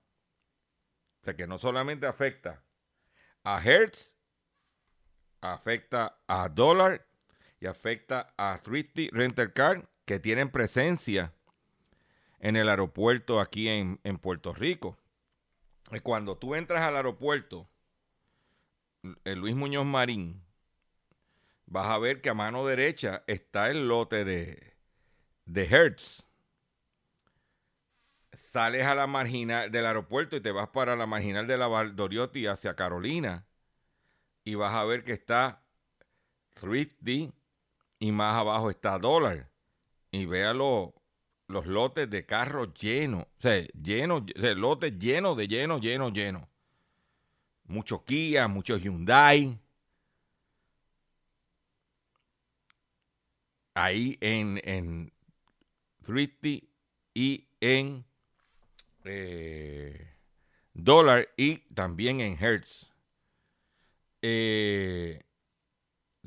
O 1.21 1.25
sea 1.25 1.35
que 1.35 1.47
no 1.47 1.59
solamente 1.59 2.07
afecta 2.07 2.63
a 3.43 3.63
Hertz, 3.63 4.17
afecta 5.41 6.21
a 6.27 6.49
Dollar 6.49 7.07
y 7.61 7.67
afecta 7.67 8.33
a 8.37 8.59
Thrifty 8.63 9.11
Rental 9.11 9.53
Car, 9.53 9.89
que 10.05 10.19
tienen 10.19 10.51
presencia 10.51 11.33
en 12.39 12.57
el 12.57 12.69
aeropuerto 12.69 13.41
aquí 13.41 13.69
en, 13.69 14.01
en 14.05 14.19
Puerto 14.19 14.55
Rico. 14.55 14.97
Y 15.93 16.01
cuando 16.01 16.39
tú 16.39 16.55
entras 16.55 16.83
al 16.83 16.97
aeropuerto, 16.97 17.69
el 19.25 19.39
Luis 19.39 19.55
Muñoz 19.55 19.85
Marín, 19.85 20.43
vas 21.71 21.87
a 21.89 21.99
ver 21.99 22.21
que 22.21 22.29
a 22.31 22.35
mano 22.35 22.67
derecha 22.67 23.25
está 23.27 23.71
el 23.71 23.89
lote 23.89 24.25
de, 24.27 24.75
de 25.47 25.65
Hertz. 25.67 26.25
Sales 28.33 28.87
a 28.87 28.95
la 28.97 29.07
marginal 29.07 29.71
del 29.71 29.87
aeropuerto 29.87 30.37
y 30.37 30.41
te 30.41 30.51
vas 30.53 30.69
para 30.71 30.97
la 30.97 31.07
marginal 31.07 31.47
de 31.47 31.57
la 31.59 31.67
Valdoriotti 31.69 32.47
hacia 32.47 32.75
Carolina 32.77 33.47
y 34.45 34.55
vas 34.55 34.75
a 34.75 34.85
ver 34.85 35.05
que 35.05 35.13
está 35.13 35.63
Thrifty 36.55 37.33
y 38.01 38.13
más 38.13 38.37
abajo 38.39 38.71
está 38.71 38.99
Dollar. 38.99 39.51
Y 40.13 40.27
vea 40.27 40.55
lo- 40.55 40.95
los 41.49 41.67
lotes 41.67 42.11
de 42.11 42.27
carros 42.27 42.75
llenos, 42.75 43.25
o 43.25 43.29
sea, 43.43 43.63
llenos, 43.83 44.25
o 44.37 44.41
sea, 44.41 44.55
lotes 44.55 44.99
llenos 44.99 45.37
de 45.37 45.49
llenos, 45.49 45.81
llenos, 45.83 46.13
llenos. 46.13 46.45
Mucho 47.69 48.05
Kia, 48.05 48.49
mucho 48.49 48.77
Hyundai. 48.77 49.59
Ahí 53.75 54.19
en, 54.21 54.61
en 54.65 55.13
Thrifty 56.03 56.69
y 57.15 57.49
en 57.61 58.05
eh, 59.05 60.15
Dollar 60.75 61.29
y 61.37 61.59
también 61.75 62.21
en 62.21 62.37
Hertz. 62.39 62.91
Eh, 64.23 65.23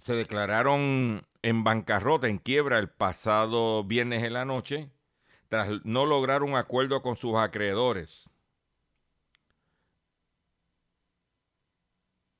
se 0.02 0.14
declararon 0.16 1.26
en 1.42 1.64
bancarrota, 1.64 2.28
en 2.28 2.38
quiebra 2.38 2.80
el 2.80 2.90
pasado 2.90 3.84
viernes 3.84 4.24
en 4.24 4.34
la 4.34 4.46
noche, 4.46 4.90
tras 5.50 5.70
no 5.84 6.06
lograr 6.06 6.44
un 6.44 6.56
acuerdo 6.56 7.02
con 7.02 7.16
sus 7.16 7.36
acreedores. 7.36 8.30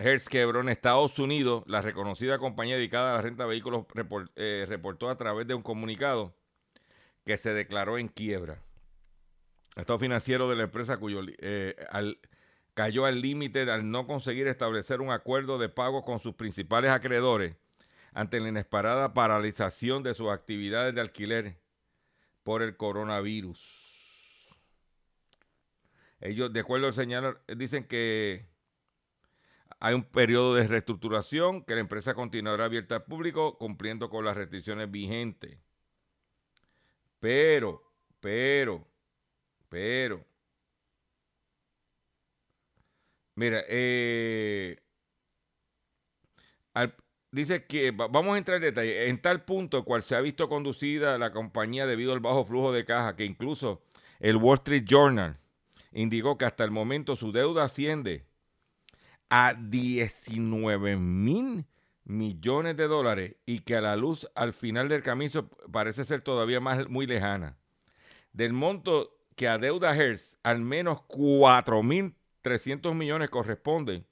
Hertz 0.04 0.28
quebró 0.28 0.68
Estados 0.68 1.18
Unidos. 1.18 1.64
La 1.66 1.82
reconocida 1.82 2.38
compañía 2.38 2.76
dedicada 2.76 3.14
a 3.14 3.16
la 3.16 3.22
renta 3.22 3.44
de 3.44 3.50
vehículos 3.50 3.86
eh, 4.36 4.66
reportó 4.68 5.10
a 5.10 5.18
través 5.18 5.48
de 5.48 5.54
un 5.54 5.62
comunicado 5.62 6.36
que 7.26 7.38
se 7.38 7.54
declaró 7.54 7.98
en 7.98 8.10
quiebra. 8.10 8.62
El 9.78 9.82
estado 9.82 10.00
financiero 10.00 10.50
de 10.50 10.58
la 10.58 10.64
empresa 10.64 10.98
cuyo 10.98 11.22
eh, 11.40 11.76
cayó 12.74 13.06
al 13.06 13.22
límite 13.22 13.62
al 13.72 13.90
no 13.90 14.06
conseguir 14.06 14.48
establecer 14.48 15.00
un 15.00 15.10
acuerdo 15.10 15.58
de 15.58 15.70
pago 15.70 16.04
con 16.04 16.20
sus 16.20 16.36
principales 16.36 16.92
acreedores 16.92 17.56
ante 18.12 18.42
la 18.42 18.50
inesperada 18.50 19.14
paralización 19.14 20.04
de 20.04 20.14
sus 20.14 20.30
actividades 20.30 20.94
de 20.94 21.00
alquiler 21.00 21.56
por 22.44 22.62
el 22.62 22.76
coronavirus. 22.76 23.58
Ellos, 26.20 26.52
de 26.52 26.60
acuerdo 26.60 26.88
al 26.88 26.94
señal, 26.94 27.38
dicen 27.48 27.86
que 27.86 28.53
hay 29.84 29.94
un 29.96 30.04
periodo 30.04 30.56
de 30.56 30.68
reestructuración, 30.68 31.64
que 31.64 31.76
la 31.76 31.82
empresa 31.82 32.16
continuará 32.16 32.66
abierta 32.66 32.96
al 32.96 33.04
público 33.06 33.58
cumpliendo 33.60 34.10
con 34.10 34.26
las 34.26 34.36
restricciones 34.38 34.90
vigentes. 34.90 35.60
Pero, 37.20 37.82
pero, 38.20 38.86
pero, 39.70 40.26
mira, 43.36 43.64
eh, 43.68 44.78
dice 47.32 47.66
que 47.66 47.92
va- 47.92 48.08
vamos 48.08 48.36
a 48.36 48.38
entrar 48.38 48.58
en 48.58 48.64
detalle. 48.64 49.10
En 49.10 49.22
tal 49.22 49.44
punto, 49.44 49.84
cual 49.86 50.04
se 50.04 50.16
ha 50.16 50.22
visto 50.22 50.50
conducida 50.50 51.18
la 51.18 51.32
compañía 51.32 51.88
debido 51.88 52.14
al 52.14 52.20
bajo 52.20 52.46
flujo 52.46 52.72
de 52.72 52.86
caja, 52.86 53.16
que 53.16 53.26
incluso 53.26 53.80
el 54.20 54.38
Wall 54.38 54.58
Street 54.60 54.84
Journal 54.86 55.38
indicó 55.94 56.38
que 56.38 56.46
hasta 56.46 56.64
el 56.64 56.72
momento 56.72 57.16
su 57.16 57.32
deuda 57.32 57.66
asciende 57.66 58.26
a 59.36 59.56
19 59.56 60.96
mil 60.96 61.66
millones 62.04 62.78
de 62.78 62.88
dólares 62.88 63.36
y 63.48 63.62
que 63.62 63.76
a 63.76 63.82
la 63.82 63.96
luz 63.96 64.30
al 64.36 64.54
final 64.54 64.90
del 64.90 65.02
camino 65.02 65.50
parece 65.72 66.04
ser 66.04 66.22
todavía 66.22 66.60
más 66.60 66.88
muy 66.88 67.08
lejana. 67.08 67.58
Del 68.32 68.54
monto 68.54 69.18
que 69.36 69.48
adeuda 69.48 69.96
Hertz, 69.96 70.38
al 70.44 70.60
menos 70.62 71.00
4.300 71.08 72.94
millones 72.94 73.32
corresponden 73.32 74.06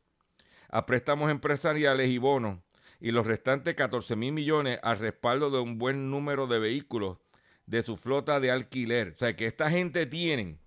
a 0.70 0.88
préstamos 0.88 1.30
empresariales 1.30 2.10
y 2.10 2.18
bonos 2.18 2.58
y 3.00 3.12
los 3.12 3.28
restantes 3.28 3.76
14.000 3.76 4.32
millones 4.32 4.80
al 4.82 4.98
respaldo 4.98 5.52
de 5.52 5.60
un 5.60 5.78
buen 5.78 6.10
número 6.10 6.48
de 6.48 6.58
vehículos 6.58 7.20
de 7.68 7.84
su 7.84 7.96
flota 7.96 8.40
de 8.40 8.50
alquiler. 8.50 9.10
O 9.10 9.20
sea 9.20 9.36
que 9.36 9.46
esta 9.46 9.70
gente 9.70 10.08
tiene 10.08 10.58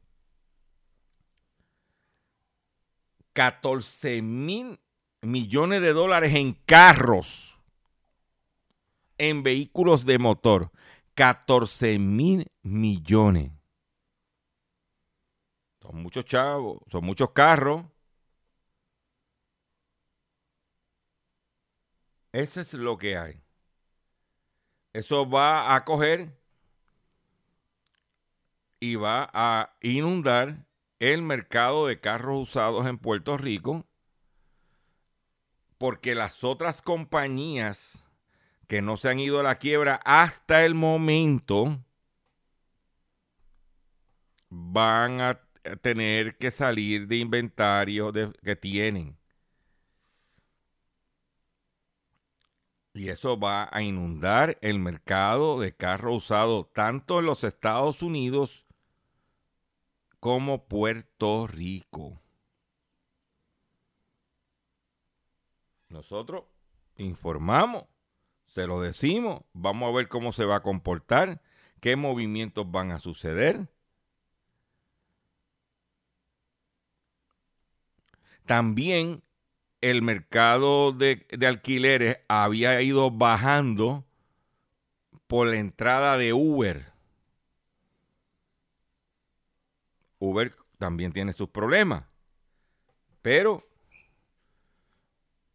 14 3.35 4.23
mil 4.23 4.81
millones 5.20 5.83
de 5.83 5.92
dólares 5.92 6.35
en 6.35 6.55
carros, 6.55 7.61
en 9.18 9.42
vehículos 9.42 10.07
de 10.07 10.18
motor. 10.18 10.70
14 11.14 11.99
mil 11.99 12.51
millones. 12.62 13.53
Son 15.81 16.03
muchos 16.03 16.25
chavos, 16.25 16.81
son 16.90 17.05
muchos 17.05 17.31
carros. 17.31 17.85
Eso 22.33 22.61
es 22.61 22.75
lo 22.75 22.99
que 22.99 23.16
hay. 23.16 23.40
Eso 24.92 25.29
va 25.29 25.75
a 25.75 25.85
coger 25.85 26.37
y 28.81 28.97
va 28.97 29.31
a 29.33 29.77
inundar 29.81 30.66
el 30.98 31.22
mercado 31.22 31.87
de 31.87 32.00
carros 32.00 32.50
usados 32.50 32.87
en 32.87 32.98
Puerto 32.98 33.37
Rico 33.37 33.87
porque 35.78 36.14
las 36.14 36.44
otras 36.44 36.83
compañías 36.83 38.04
que 38.68 38.80
no 38.80 38.96
se 38.96 39.11
han 39.11 39.18
ido 39.18 39.40
a 39.40 39.42
la 39.42 39.59
quiebra 39.59 40.00
hasta 40.04 40.64
el 40.64 40.74
momento 40.74 41.85
van 44.48 45.20
a 45.20 45.40
tener 45.83 46.37
que 46.38 46.50
salir 46.50 47.07
de 47.09 47.16
inventario 47.16 48.12
que 48.42 48.57
tienen. 48.57 49.18
Y 52.94 53.09
eso 53.09 53.38
va 53.38 53.68
a 53.72 53.83
inundar 53.83 54.57
el 54.62 54.78
mercado 54.78 55.59
de 55.59 55.74
carros 55.74 56.24
usados 56.24 56.72
tanto 56.72 57.18
en 57.18 57.26
los 57.26 57.42
Estados 57.42 58.02
Unidos 58.02 58.63
como 60.24 60.64
Puerto 60.64 61.46
Rico. 61.46 62.18
Nosotros 65.90 66.44
informamos, 66.96 67.84
se 68.46 68.66
lo 68.66 68.80
decimos, 68.80 69.42
vamos 69.52 69.90
a 69.90 69.94
ver 69.94 70.08
cómo 70.08 70.32
se 70.32 70.46
va 70.46 70.56
a 70.56 70.62
comportar, 70.62 71.42
qué 71.80 71.96
movimientos 71.96 72.70
van 72.70 72.90
a 72.90 73.00
suceder. 73.00 73.68
También 78.46 79.22
el 79.82 80.00
mercado 80.00 80.92
de, 80.92 81.26
alquileres 81.46 82.20
había 82.28 82.80
ido 82.80 83.10
bajando 83.10 84.06
por 85.26 85.48
la 85.48 85.56
entrada 85.56 86.16
de 86.16 86.32
Uber. 86.32 86.93
Uber 90.28 90.54
también 90.78 91.12
tiene 91.12 91.32
sus 91.32 91.48
problemas, 91.48 92.04
pero 93.22 93.66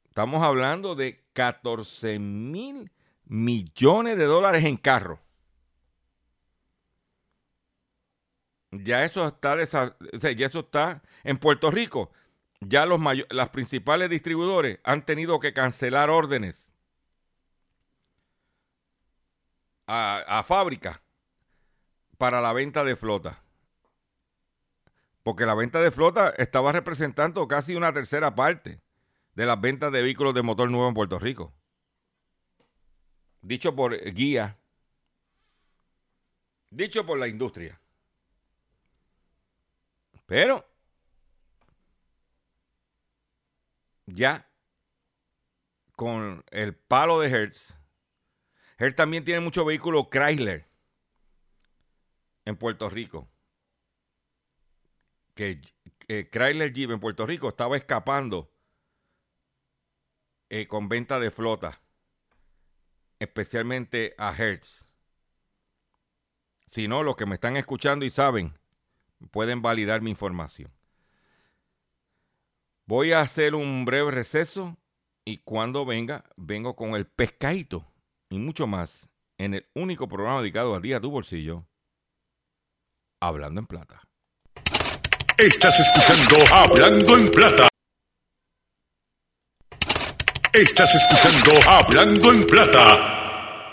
estamos 0.08 0.44
hablando 0.44 0.96
de 0.96 1.24
14 1.34 2.20
mil 2.20 2.92
millones 3.26 4.18
de 4.18 4.26
dólares 4.26 4.64
en 4.66 4.78
carro. 4.78 5.20
Ya 8.72 9.04
eso 9.04 9.28
está, 9.28 9.58
ya 10.36 10.46
eso 10.46 10.60
está 10.60 11.02
en 11.24 11.38
Puerto 11.38 11.72
Rico 11.72 12.12
ya 12.62 12.86
los 12.86 13.00
las 13.30 13.50
principales 13.50 14.10
distribuidores 14.10 14.80
han 14.84 15.06
tenido 15.06 15.40
que 15.40 15.54
cancelar 15.54 16.10
órdenes 16.10 16.70
a, 19.88 20.40
a 20.40 20.44
fábricas 20.44 21.02
para 22.18 22.42
la 22.42 22.54
venta 22.54 22.84
de 22.84 22.96
flota. 22.96 23.42
Porque 25.30 25.46
la 25.46 25.54
venta 25.54 25.80
de 25.80 25.92
flota 25.92 26.34
estaba 26.40 26.72
representando 26.72 27.48
casi 27.48 27.76
una 27.76 27.94
tercera 27.94 28.34
parte 28.34 28.82
de 29.36 29.46
las 29.46 29.62
ventas 29.62 29.92
de 29.92 30.02
vehículos 30.02 30.34
de 30.34 30.42
motor 30.42 30.72
nuevo 30.72 30.88
en 30.88 30.96
Puerto 30.96 31.20
Rico. 31.20 31.54
Dicho 33.40 33.76
por 33.76 33.96
guía. 34.12 34.58
Dicho 36.72 37.06
por 37.06 37.20
la 37.20 37.28
industria. 37.28 37.80
Pero 40.26 40.68
ya 44.08 44.50
con 45.96 46.44
el 46.50 46.74
palo 46.74 47.20
de 47.20 47.30
Hertz. 47.30 47.78
Hertz 48.80 48.96
también 48.96 49.24
tiene 49.24 49.42
muchos 49.42 49.64
vehículos 49.64 50.08
Chrysler 50.10 50.68
en 52.46 52.58
Puerto 52.58 52.90
Rico. 52.90 53.30
Que, 55.40 55.62
Chrysler 56.32 56.74
Jeep 56.74 56.92
en 56.92 57.00
Puerto 57.00 57.26
Rico 57.26 57.48
estaba 57.48 57.78
escapando 57.78 58.52
eh, 60.50 60.68
con 60.68 60.90
venta 60.90 61.18
de 61.18 61.32
flota, 61.32 61.82
especialmente 63.20 64.16
a 64.18 64.36
Hertz. 64.36 64.92
Si 66.66 66.90
no, 66.90 67.04
los 67.04 67.16
que 67.16 67.26
me 67.26 67.36
están 67.36 67.56
escuchando 67.56 68.04
y 68.04 68.10
saben, 68.10 68.60
pueden 69.32 69.62
validar 69.62 70.02
mi 70.02 70.10
información. 70.10 70.74
Voy 72.86 73.14
a 73.14 73.22
hacer 73.22 73.56
un 73.56 73.86
breve 73.86 74.12
receso 74.12 74.78
y 75.24 75.38
cuando 75.38 75.86
venga, 75.86 76.26
vengo 76.36 76.76
con 76.76 76.96
el 76.96 77.08
pescadito 77.08 77.90
y 78.28 78.40
mucho 78.40 78.68
más 78.68 79.08
en 79.38 79.54
el 79.54 79.70
único 79.74 80.10
programa 80.10 80.42
dedicado 80.42 80.76
al 80.76 80.82
día 80.82 80.98
a 80.98 81.02
tu 81.02 81.10
bolsillo, 81.10 81.66
Hablando 83.22 83.62
en 83.62 83.68
Plata. 83.68 84.09
Estás 85.40 85.80
escuchando 85.80 86.54
Hablando 86.54 87.18
en 87.18 87.32
Plata. 87.32 87.70
Estás 90.52 90.94
escuchando 90.94 91.54
Hablando 91.66 92.34
en 92.34 92.46
Plata. 92.46 93.72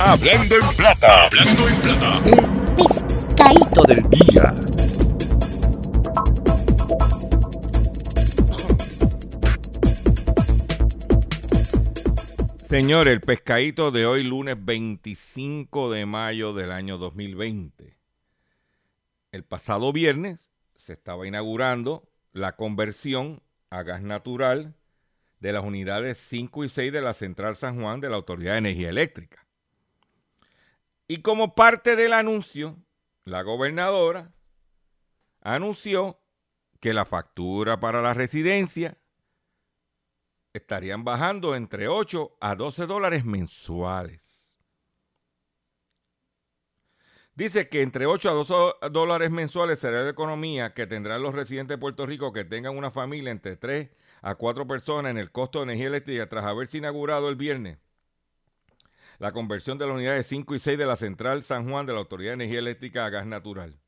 Hablando 0.00 0.56
en 0.56 0.76
Plata. 0.76 1.26
Hablando 1.26 1.68
en 1.68 1.80
Plata. 1.80 2.22
Pescadito 2.76 3.82
del 3.84 4.02
día. 4.10 4.54
Señor, 12.68 13.06
el 13.06 13.20
pescadito 13.20 13.92
de 13.92 14.06
hoy, 14.06 14.24
lunes 14.24 14.56
25 14.58 15.92
de 15.92 16.04
mayo 16.04 16.52
del 16.52 16.72
año 16.72 16.98
2020. 16.98 17.95
El 19.32 19.44
pasado 19.44 19.92
viernes 19.92 20.50
se 20.74 20.92
estaba 20.94 21.26
inaugurando 21.26 22.08
la 22.32 22.56
conversión 22.56 23.42
a 23.70 23.82
gas 23.82 24.02
natural 24.02 24.74
de 25.40 25.52
las 25.52 25.64
unidades 25.64 26.18
5 26.18 26.64
y 26.64 26.68
6 26.68 26.92
de 26.92 27.02
la 27.02 27.14
Central 27.14 27.56
San 27.56 27.80
Juan 27.80 28.00
de 28.00 28.08
la 28.08 28.16
Autoridad 28.16 28.52
de 28.52 28.58
Energía 28.58 28.88
Eléctrica. 28.88 29.46
Y 31.08 31.18
como 31.18 31.54
parte 31.54 31.96
del 31.96 32.12
anuncio, 32.12 32.76
la 33.24 33.42
gobernadora 33.42 34.32
anunció 35.40 36.20
que 36.80 36.92
la 36.92 37.04
factura 37.04 37.80
para 37.80 38.02
la 38.02 38.14
residencia 38.14 38.98
estarían 40.52 41.04
bajando 41.04 41.54
entre 41.54 41.88
8 41.88 42.38
a 42.40 42.54
12 42.54 42.86
dólares 42.86 43.24
mensuales. 43.24 44.35
Dice 47.36 47.68
que 47.68 47.82
entre 47.82 48.06
8 48.06 48.30
a 48.30 48.32
12 48.32 48.54
dólares 48.90 49.30
mensuales 49.30 49.78
será 49.78 50.02
la 50.02 50.10
economía 50.10 50.74
que 50.74 50.86
tendrán 50.86 51.22
los 51.22 51.34
residentes 51.34 51.76
de 51.76 51.80
Puerto 51.80 52.06
Rico 52.06 52.32
que 52.32 52.44
tengan 52.44 52.76
una 52.76 52.90
familia 52.90 53.30
entre 53.30 53.56
3 53.56 53.90
a 54.22 54.34
4 54.34 54.66
personas 54.66 55.10
en 55.10 55.18
el 55.18 55.30
costo 55.30 55.58
de 55.58 55.64
energía 55.64 55.86
eléctrica 55.86 56.28
tras 56.28 56.44
haberse 56.44 56.78
inaugurado 56.78 57.28
el 57.28 57.36
viernes 57.36 57.78
la 59.18 59.32
conversión 59.32 59.78
de 59.78 59.86
las 59.86 59.94
unidades 59.94 60.26
5 60.26 60.54
y 60.54 60.58
6 60.58 60.78
de 60.78 60.86
la 60.86 60.96
Central 60.96 61.42
San 61.42 61.68
Juan 61.68 61.86
de 61.86 61.92
la 61.92 62.00
Autoridad 62.00 62.30
de 62.30 62.34
Energía 62.34 62.58
Eléctrica 62.58 63.06
a 63.06 63.10
gas 63.10 63.26
natural, 63.26 63.78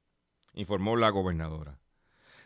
informó 0.54 0.96
la 0.96 1.10
gobernadora. 1.10 1.78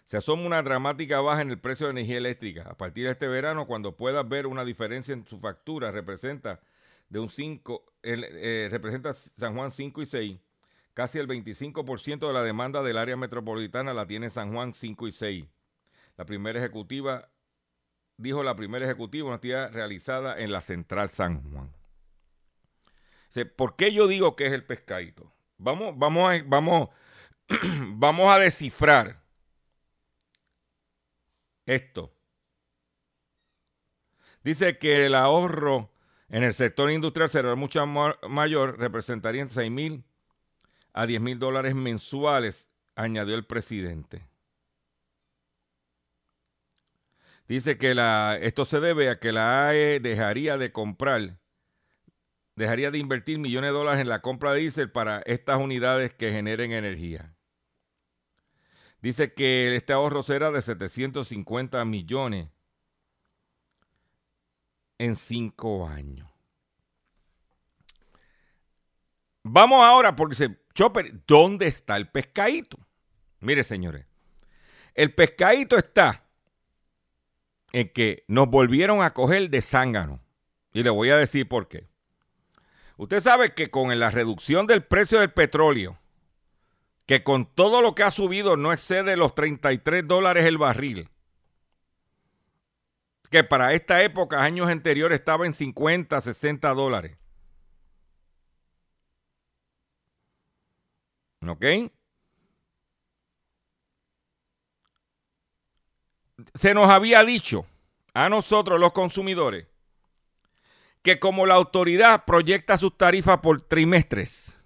Se 0.05 0.17
asoma 0.17 0.47
una 0.47 0.63
dramática 0.63 1.21
baja 1.21 1.43
en 1.43 1.51
el 1.51 1.61
precio 1.61 1.87
de 1.87 1.93
energía 1.93 2.19
eléctrica. 2.19 2.63
A 2.69 2.77
partir 2.77 3.05
de 3.05 3.13
este 3.13 3.29
verano, 3.29 3.67
cuando 3.67 3.97
puedas 3.97 4.29
ver 4.29 4.47
una 4.47 4.65
diferencia 4.65 5.15
en 5.15 5.25
su 5.27 5.39
factura, 5.39 5.93
representa 5.93 6.61
de 7.09 7.21
un 7.21 7.31
5, 7.31 7.85
eh, 8.03 8.69
representa 8.71 9.15
San 9.15 9.55
Juan 9.55 9.71
5 9.71 10.03
y 10.03 10.07
6. 10.07 10.41
Casi 10.95 11.19
el 11.19 11.27
25% 11.27 12.27
de 12.27 12.33
la 12.33 12.43
demanda 12.43 12.83
del 12.83 12.99
área 12.99 13.17
metropolitana 13.17 13.95
la 13.95 14.07
tiene 14.07 14.29
San 14.29 14.53
Juan 14.53 14.75
5 14.75 15.09
y 15.09 15.13
6. 15.13 15.45
La 16.17 16.27
primera 16.27 16.59
ejecutiva 16.59 17.31
dijo 18.17 18.43
la 18.43 18.55
primera 18.55 18.85
ejecutiva, 18.85 19.27
una 19.27 19.37
actividad 19.37 19.73
realizada 19.73 20.39
en 20.39 20.53
la 20.53 20.61
Central 20.61 21.11
San 21.11 21.43
Juan. 21.51 21.73
¿Por 23.57 23.77
qué 23.77 23.93
yo 23.93 24.07
digo 24.07 24.37
que 24.37 24.47
es 24.47 24.53
el 24.53 24.65
pescadito? 24.65 25.33
Vamos, 25.57 25.95
vamos, 25.97 26.33
a, 26.33 26.43
vamos, 26.47 26.91
vamos 27.89 28.35
a 28.35 28.39
descifrar 28.39 29.23
esto. 31.65 32.11
Dice 34.45 34.77
que 34.77 35.07
el 35.07 35.15
ahorro 35.15 35.91
en 36.29 36.43
el 36.43 36.53
sector 36.53 36.91
industrial 36.91 37.29
será 37.29 37.55
mucho 37.55 37.87
mayor, 37.87 38.79
representaría 38.79 39.49
6 39.49 39.71
mil 39.71 40.05
a 40.93 41.07
10 41.07 41.21
mil 41.21 41.39
dólares 41.39 41.75
mensuales, 41.75 42.69
añadió 42.95 43.35
el 43.35 43.47
presidente. 43.47 44.29
Dice 47.49 47.77
que 47.77 47.95
esto 48.41 48.65
se 48.65 48.81
debe 48.81 49.11
a 49.11 49.19
que 49.19 49.33
la 49.33 49.69
AE 49.69 50.01
dejaría 50.01 50.57
de 50.57 50.73
comprar, 50.73 51.39
dejaría 52.57 52.91
de 52.91 52.99
invertir 52.99 53.39
millones 53.39 53.69
de 53.69 53.75
dólares 53.75 54.01
en 54.01 54.09
la 54.09 54.23
compra 54.23 54.53
de 54.53 54.61
diésel 54.61 54.91
para 54.91 55.21
estas 55.27 55.59
unidades 55.59 56.15
que 56.15 56.33
generen 56.33 56.73
energía. 56.73 57.35
Dice 59.03 59.35
que 59.35 59.75
este 59.75 59.93
ahorro 59.93 60.23
será 60.23 60.51
de 60.53 60.63
750 60.63 61.85
millones 61.85 62.49
en 64.99 65.17
cinco 65.17 65.89
años. 65.89 66.32
Vamos 69.45 69.85
ahora, 69.85 70.15
porque 70.15 70.35
se 70.35 70.63
Chopper, 70.75 71.25
¿dónde 71.27 71.67
está 71.67 71.97
el 71.97 72.09
pescadito? 72.09 72.79
Mire, 73.41 73.65
señores, 73.65 74.07
el 74.95 75.15
pescadito 75.15 75.77
está 75.77 76.25
en 77.73 77.89
que 77.91 78.25
nos 78.29 78.49
volvieron 78.49 79.03
a 79.03 79.13
coger 79.13 79.51
de 79.51 79.63
zángano. 79.63 80.21
Y 80.73 80.83
le 80.83 80.91
voy 80.91 81.11
a 81.11 81.17
decir 81.17 81.49
por 81.49 81.69
qué. 81.69 81.87
Usted 82.97 83.21
sabe 83.21 83.53
que 83.53 83.71
con 83.71 83.99
la 83.99 84.11
reducción 84.11 84.67
del 84.67 84.85
precio 84.85 85.21
del 85.21 85.31
petróleo, 85.31 85.99
que 87.07 87.23
con 87.23 87.47
todo 87.47 87.83
lo 87.83 87.95
que 87.95 88.03
ha 88.03 88.11
subido 88.11 88.57
no 88.57 88.73
excede 88.73 89.17
los 89.17 89.35
33 89.35 90.07
dólares 90.07 90.47
el 90.47 90.57
barril, 90.57 91.09
que 93.31 93.45
para 93.45 93.73
esta 93.73 94.03
época, 94.03 94.43
años 94.43 94.69
anteriores, 94.69 95.19
estaba 95.19 95.47
en 95.47 95.55
50, 95.55 96.21
60 96.21 96.75
dólares. 96.75 97.17
¿Ok? 101.47 101.65
Se 106.55 106.75
nos 106.75 106.89
había 106.89 107.25
dicho 107.25 107.67
a 108.15 108.29
nosotros 108.29 108.79
los 108.79 108.93
consumidores 108.93 109.67
que 111.03 111.19
como 111.19 111.47
la 111.47 111.55
autoridad 111.55 112.25
proyecta 112.25 112.79
sus 112.79 112.97
tarifas 112.97 113.39
por 113.39 113.61
trimestres, 113.63 114.57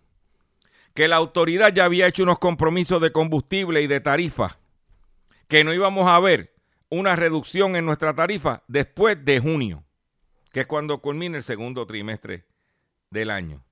que 0.95 1.09
la 1.09 1.17
autoridad 1.17 1.73
ya 1.73 1.85
había 1.85 2.07
hecho 2.07 2.23
unos 2.23 2.39
compromisos 2.39 3.01
de 3.01 3.11
combustible 3.11 3.83
y 3.83 3.87
de 3.87 4.01
tarifa, 4.01 4.59
que 5.49 5.65
no 5.65 5.73
íbamos 5.73 6.07
a 6.07 6.21
ver 6.21 6.55
una 6.91 7.17
reducción 7.17 7.75
en 7.77 7.87
nuestra 7.87 8.15
tarifa 8.15 8.63
después 8.69 9.25
de 9.25 9.41
junio, 9.41 9.85
que 10.53 10.61
es 10.61 10.67
cuando 10.67 11.01
culmina 11.01 11.39
el 11.39 11.43
segundo 11.43 11.87
trimestre 11.87 12.45
del 13.11 13.31
año. 13.31 13.66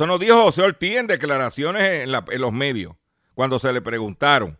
Eso 0.00 0.06
nos 0.06 0.18
dijo 0.18 0.44
José 0.44 0.62
Ortiz 0.62 0.96
en 0.96 1.06
declaraciones 1.06 2.04
en, 2.04 2.40
los 2.40 2.52
medios, 2.54 2.96
cuando 3.34 3.58
se 3.58 3.70
le 3.70 3.82
preguntaron 3.82 4.58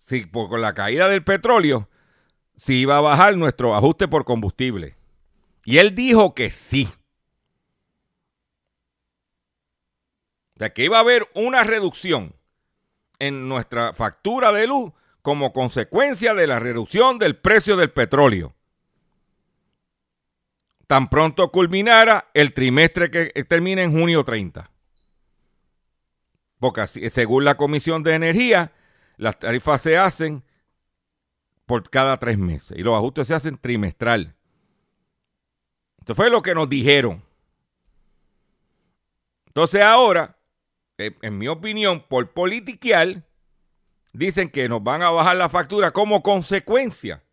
si 0.00 0.26
por, 0.26 0.58
la 0.58 0.74
caída 0.74 1.08
del 1.08 1.22
petróleo, 1.22 1.88
si 2.56 2.78
iba 2.78 2.96
a 2.96 3.00
bajar 3.00 3.36
nuestro 3.36 3.76
ajuste 3.76 4.08
por 4.08 4.24
combustible. 4.24 4.96
Y 5.64 5.78
él 5.78 5.94
dijo 5.94 6.34
que 6.34 6.50
sí. 6.50 6.88
O 10.56 10.58
sea, 10.58 10.72
que 10.72 10.84
iba 10.84 10.96
a 10.96 11.02
haber 11.02 11.28
una 11.36 11.62
reducción 11.62 12.34
en 13.20 13.48
nuestra 13.48 13.92
factura 13.92 14.50
de 14.50 14.66
luz 14.66 14.90
como 15.22 15.52
consecuencia 15.52 16.34
de 16.34 16.48
la 16.48 16.58
reducción 16.58 17.20
del 17.20 17.36
precio 17.36 17.76
del 17.76 17.92
petróleo. 17.92 18.52
Tan 20.88 21.08
pronto 21.08 21.52
culminara 21.52 22.30
el 22.34 22.52
trimestre 22.52 23.12
que 23.12 23.44
termina 23.44 23.84
en 23.84 23.92
junio 23.92 24.24
30. 24.24 24.71
Porque 26.62 27.10
según 27.10 27.44
la 27.44 27.56
Comisión 27.56 28.04
de 28.04 28.14
Energía, 28.14 28.70
las 29.16 29.36
tarifas 29.36 29.82
se 29.82 29.98
hacen 29.98 30.44
por 31.66 31.90
cada 31.90 32.20
tres 32.20 32.38
meses 32.38 32.78
y 32.78 32.84
los 32.84 32.96
ajustes 32.96 33.26
se 33.26 33.34
hacen 33.34 33.58
trimestral. 33.58 34.36
Esto 35.98 36.14
fue 36.14 36.30
lo 36.30 36.40
que 36.40 36.54
nos 36.54 36.68
dijeron. 36.68 37.24
Entonces 39.46 39.82
ahora, 39.82 40.38
en 40.98 41.36
mi 41.36 41.48
opinión, 41.48 42.06
por 42.08 42.30
politiquial, 42.30 43.26
dicen 44.12 44.48
que 44.48 44.68
nos 44.68 44.84
van 44.84 45.02
a 45.02 45.10
bajar 45.10 45.36
la 45.36 45.48
factura 45.48 45.90
como 45.90 46.22
consecuencia 46.22 47.24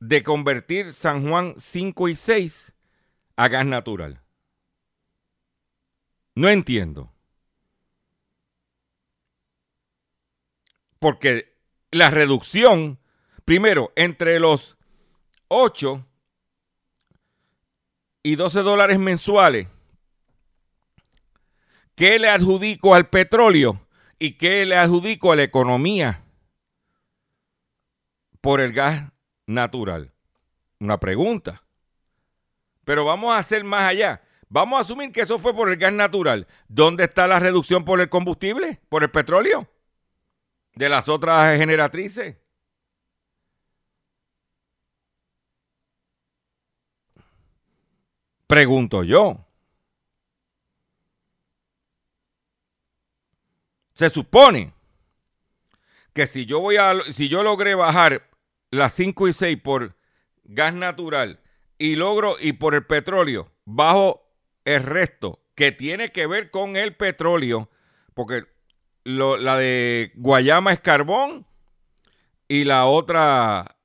de 0.00 0.22
convertir 0.22 0.92
San 0.92 1.26
Juan 1.26 1.54
5 1.56 2.08
y 2.10 2.14
6 2.14 2.74
a 3.36 3.48
gas 3.48 3.64
natural. 3.64 4.20
No 6.34 6.50
entiendo. 6.50 7.13
Porque 11.04 11.54
la 11.90 12.08
reducción, 12.08 12.98
primero, 13.44 13.92
entre 13.94 14.40
los 14.40 14.78
8 15.48 16.02
y 18.22 18.36
12 18.36 18.60
dólares 18.60 18.98
mensuales, 18.98 19.68
¿qué 21.94 22.18
le 22.18 22.30
adjudico 22.30 22.94
al 22.94 23.10
petróleo? 23.10 23.86
¿Y 24.18 24.38
qué 24.38 24.64
le 24.64 24.78
adjudico 24.78 25.30
a 25.30 25.36
la 25.36 25.42
economía 25.42 26.24
por 28.40 28.62
el 28.62 28.72
gas 28.72 29.12
natural? 29.46 30.10
Una 30.80 30.98
pregunta. 31.00 31.64
Pero 32.86 33.04
vamos 33.04 33.34
a 33.34 33.40
hacer 33.40 33.62
más 33.62 33.90
allá. 33.90 34.22
Vamos 34.48 34.78
a 34.78 34.80
asumir 34.80 35.12
que 35.12 35.20
eso 35.20 35.38
fue 35.38 35.54
por 35.54 35.70
el 35.70 35.76
gas 35.76 35.92
natural. 35.92 36.46
¿Dónde 36.66 37.04
está 37.04 37.28
la 37.28 37.40
reducción 37.40 37.84
por 37.84 38.00
el 38.00 38.08
combustible? 38.08 38.80
¿Por 38.88 39.02
el 39.02 39.10
petróleo? 39.10 39.68
¿De 40.74 40.88
las 40.88 41.08
otras 41.08 41.56
generatrices? 41.58 42.36
Pregunto 48.46 49.02
yo. 49.04 49.46
Se 53.94 54.10
supone 54.10 54.72
que 56.12 56.26
si 56.26 56.46
yo 56.46 56.60
voy 56.60 56.76
a 56.76 57.00
si 57.12 57.28
yo 57.28 57.42
logré 57.42 57.74
bajar 57.74 58.28
las 58.70 58.92
5 58.94 59.28
y 59.28 59.32
6 59.32 59.60
por 59.62 59.96
gas 60.42 60.74
natural 60.74 61.40
y 61.78 61.94
logro 61.94 62.36
y 62.40 62.54
por 62.54 62.74
el 62.74 62.84
petróleo 62.86 63.52
bajo 63.64 64.24
el 64.64 64.82
resto 64.82 65.40
que 65.54 65.72
tiene 65.72 66.10
que 66.10 66.26
ver 66.26 66.50
con 66.50 66.76
el 66.76 66.96
petróleo, 66.96 67.70
porque 68.14 68.46
la 69.04 69.56
de 69.58 70.12
Guayama 70.16 70.72
es 70.72 70.80
carbón 70.80 71.46
y 72.48 72.64
la 72.64 72.86
otra 72.86 73.76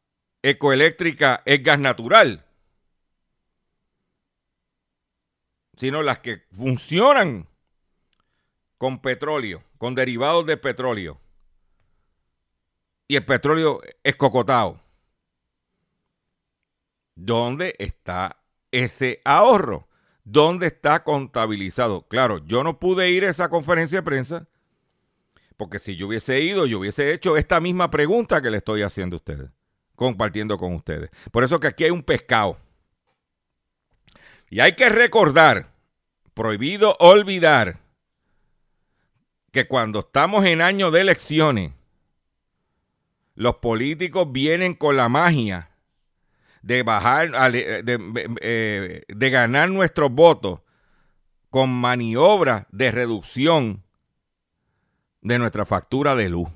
ecoeléctrica 0.42 1.44
es 1.46 1.62
gas 1.62 1.80
natural. 1.80 2.46
Sino 5.76 6.04
las 6.04 6.20
que 6.20 6.44
funcionan 6.52 7.48
con 8.78 9.02
petróleo 9.02 9.64
con 9.80 9.96
derivados 9.96 10.46
de 10.46 10.58
petróleo 10.58 11.20
y 13.08 13.16
el 13.16 13.26
petróleo 13.26 13.82
es 14.04 14.16
cocotado, 14.18 14.80
¿dónde 17.16 17.76
está 17.80 18.44
ese 18.70 19.20
ahorro? 19.26 19.88
¿Dónde 20.24 20.68
está 20.68 21.04
contabilizado? 21.04 22.08
Claro, 22.08 22.46
yo 22.46 22.64
no 22.64 22.78
pude 22.78 23.10
ir 23.10 23.26
a 23.26 23.32
esa 23.32 23.50
conferencia 23.50 24.00
de 24.00 24.04
prensa 24.04 24.48
porque 25.60 25.78
si 25.78 25.98
yo 25.98 26.08
hubiese 26.08 26.40
ido, 26.40 26.66
yo 26.66 26.80
hubiese 26.80 27.12
hecho 27.12 27.36
esta 27.36 27.60
misma 27.60 27.92
pregunta 27.92 28.42
que 28.42 28.50
le 28.50 28.60
estoy 28.60 28.82
haciendo 28.82 29.18
a 29.18 29.18
ustedes, 29.18 29.50
compartiendo 29.94 30.58
con 30.58 30.74
ustedes. 30.74 31.10
Por 31.34 31.44
eso 31.44 31.60
que 31.60 31.68
aquí 31.68 31.84
hay 31.84 31.90
un 31.90 32.02
pescado. 32.02 32.58
Y 34.50 34.62
hay 34.62 34.72
que 34.72 34.88
recordar, 34.88 35.74
prohibido 36.34 36.96
olvidar, 37.02 37.82
que 39.52 39.68
cuando 39.68 40.00
estamos 40.00 40.46
en 40.46 40.62
año 40.62 40.92
de 40.92 41.02
elecciones, 41.02 41.74
los 43.36 43.58
políticos 43.58 44.32
vienen 44.32 44.74
con 44.74 44.96
la 44.96 45.10
magia 45.10 45.72
de 46.62 46.84
bajar, 46.84 47.52
de, 47.52 48.00
eh, 48.40 49.04
de 49.10 49.30
ganar 49.30 49.70
nuestros 49.70 50.10
votos 50.10 50.62
con 51.50 51.70
maniobras 51.70 52.66
de 52.72 52.92
reducción 52.92 53.84
de 55.22 55.40
nuestra 55.40 55.66
factura 55.66 56.16
de 56.16 56.30
luz. 56.30 56.50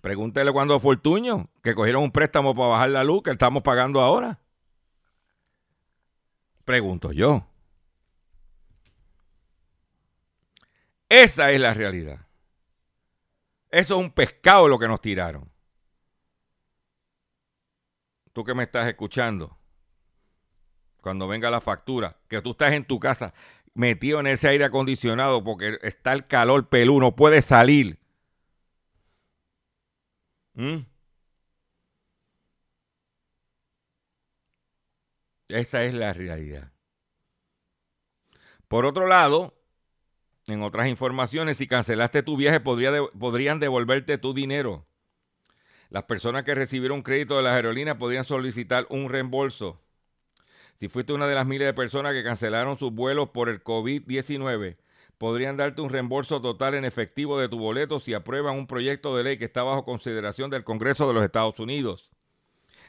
Pregúntele 0.00 0.52
cuando 0.52 0.78
Fortuño, 0.80 1.48
que 1.62 1.74
cogieron 1.74 2.02
un 2.02 2.10
préstamo 2.10 2.54
para 2.54 2.68
bajar 2.68 2.90
la 2.90 3.04
luz 3.04 3.22
que 3.22 3.30
estamos 3.30 3.62
pagando 3.62 4.00
ahora. 4.00 4.40
Pregunto 6.64 7.12
yo. 7.12 7.46
Esa 11.08 11.52
es 11.52 11.60
la 11.60 11.72
realidad. 11.72 12.26
Eso 13.70 13.94
es 13.94 14.00
un 14.00 14.10
pescado 14.10 14.68
lo 14.68 14.78
que 14.78 14.88
nos 14.88 15.00
tiraron. 15.00 15.50
Tú 18.32 18.44
que 18.44 18.54
me 18.54 18.64
estás 18.64 18.88
escuchando, 18.88 19.56
cuando 21.00 21.28
venga 21.28 21.50
la 21.50 21.60
factura, 21.60 22.16
que 22.28 22.42
tú 22.42 22.50
estás 22.50 22.72
en 22.72 22.84
tu 22.84 22.98
casa 22.98 23.32
metido 23.74 24.20
en 24.20 24.26
ese 24.28 24.48
aire 24.48 24.64
acondicionado 24.64 25.44
porque 25.44 25.78
está 25.82 26.12
el 26.12 26.24
calor 26.24 26.68
pelú, 26.68 27.00
no 27.00 27.16
puede 27.16 27.42
salir. 27.42 27.98
¿Mm? 30.54 30.86
Esa 35.48 35.84
es 35.84 35.94
la 35.94 36.12
realidad. 36.12 36.72
Por 38.68 38.86
otro 38.86 39.06
lado, 39.06 39.54
en 40.46 40.62
otras 40.62 40.88
informaciones, 40.88 41.58
si 41.58 41.66
cancelaste 41.66 42.22
tu 42.22 42.36
viaje, 42.36 42.60
podría 42.60 42.92
podrían 43.18 43.60
devolverte 43.60 44.18
tu 44.18 44.34
dinero. 44.34 44.86
Las 45.90 46.04
personas 46.04 46.44
que 46.44 46.54
recibieron 46.54 47.02
crédito 47.02 47.36
de 47.36 47.42
las 47.44 47.54
aerolíneas 47.54 47.98
podrían 47.98 48.24
solicitar 48.24 48.86
un 48.88 49.08
reembolso. 49.08 49.83
Si 50.80 50.88
fuiste 50.88 51.12
una 51.12 51.26
de 51.26 51.34
las 51.34 51.46
miles 51.46 51.66
de 51.66 51.74
personas 51.74 52.12
que 52.12 52.24
cancelaron 52.24 52.78
sus 52.78 52.92
vuelos 52.92 53.30
por 53.30 53.48
el 53.48 53.62
COVID-19, 53.62 54.76
podrían 55.18 55.56
darte 55.56 55.82
un 55.82 55.90
reembolso 55.90 56.40
total 56.40 56.74
en 56.74 56.84
efectivo 56.84 57.38
de 57.38 57.48
tu 57.48 57.58
boleto 57.58 58.00
si 58.00 58.14
aprueban 58.14 58.56
un 58.56 58.66
proyecto 58.66 59.16
de 59.16 59.24
ley 59.24 59.38
que 59.38 59.44
está 59.44 59.62
bajo 59.62 59.84
consideración 59.84 60.50
del 60.50 60.64
Congreso 60.64 61.06
de 61.06 61.14
los 61.14 61.24
Estados 61.24 61.58
Unidos. 61.60 62.12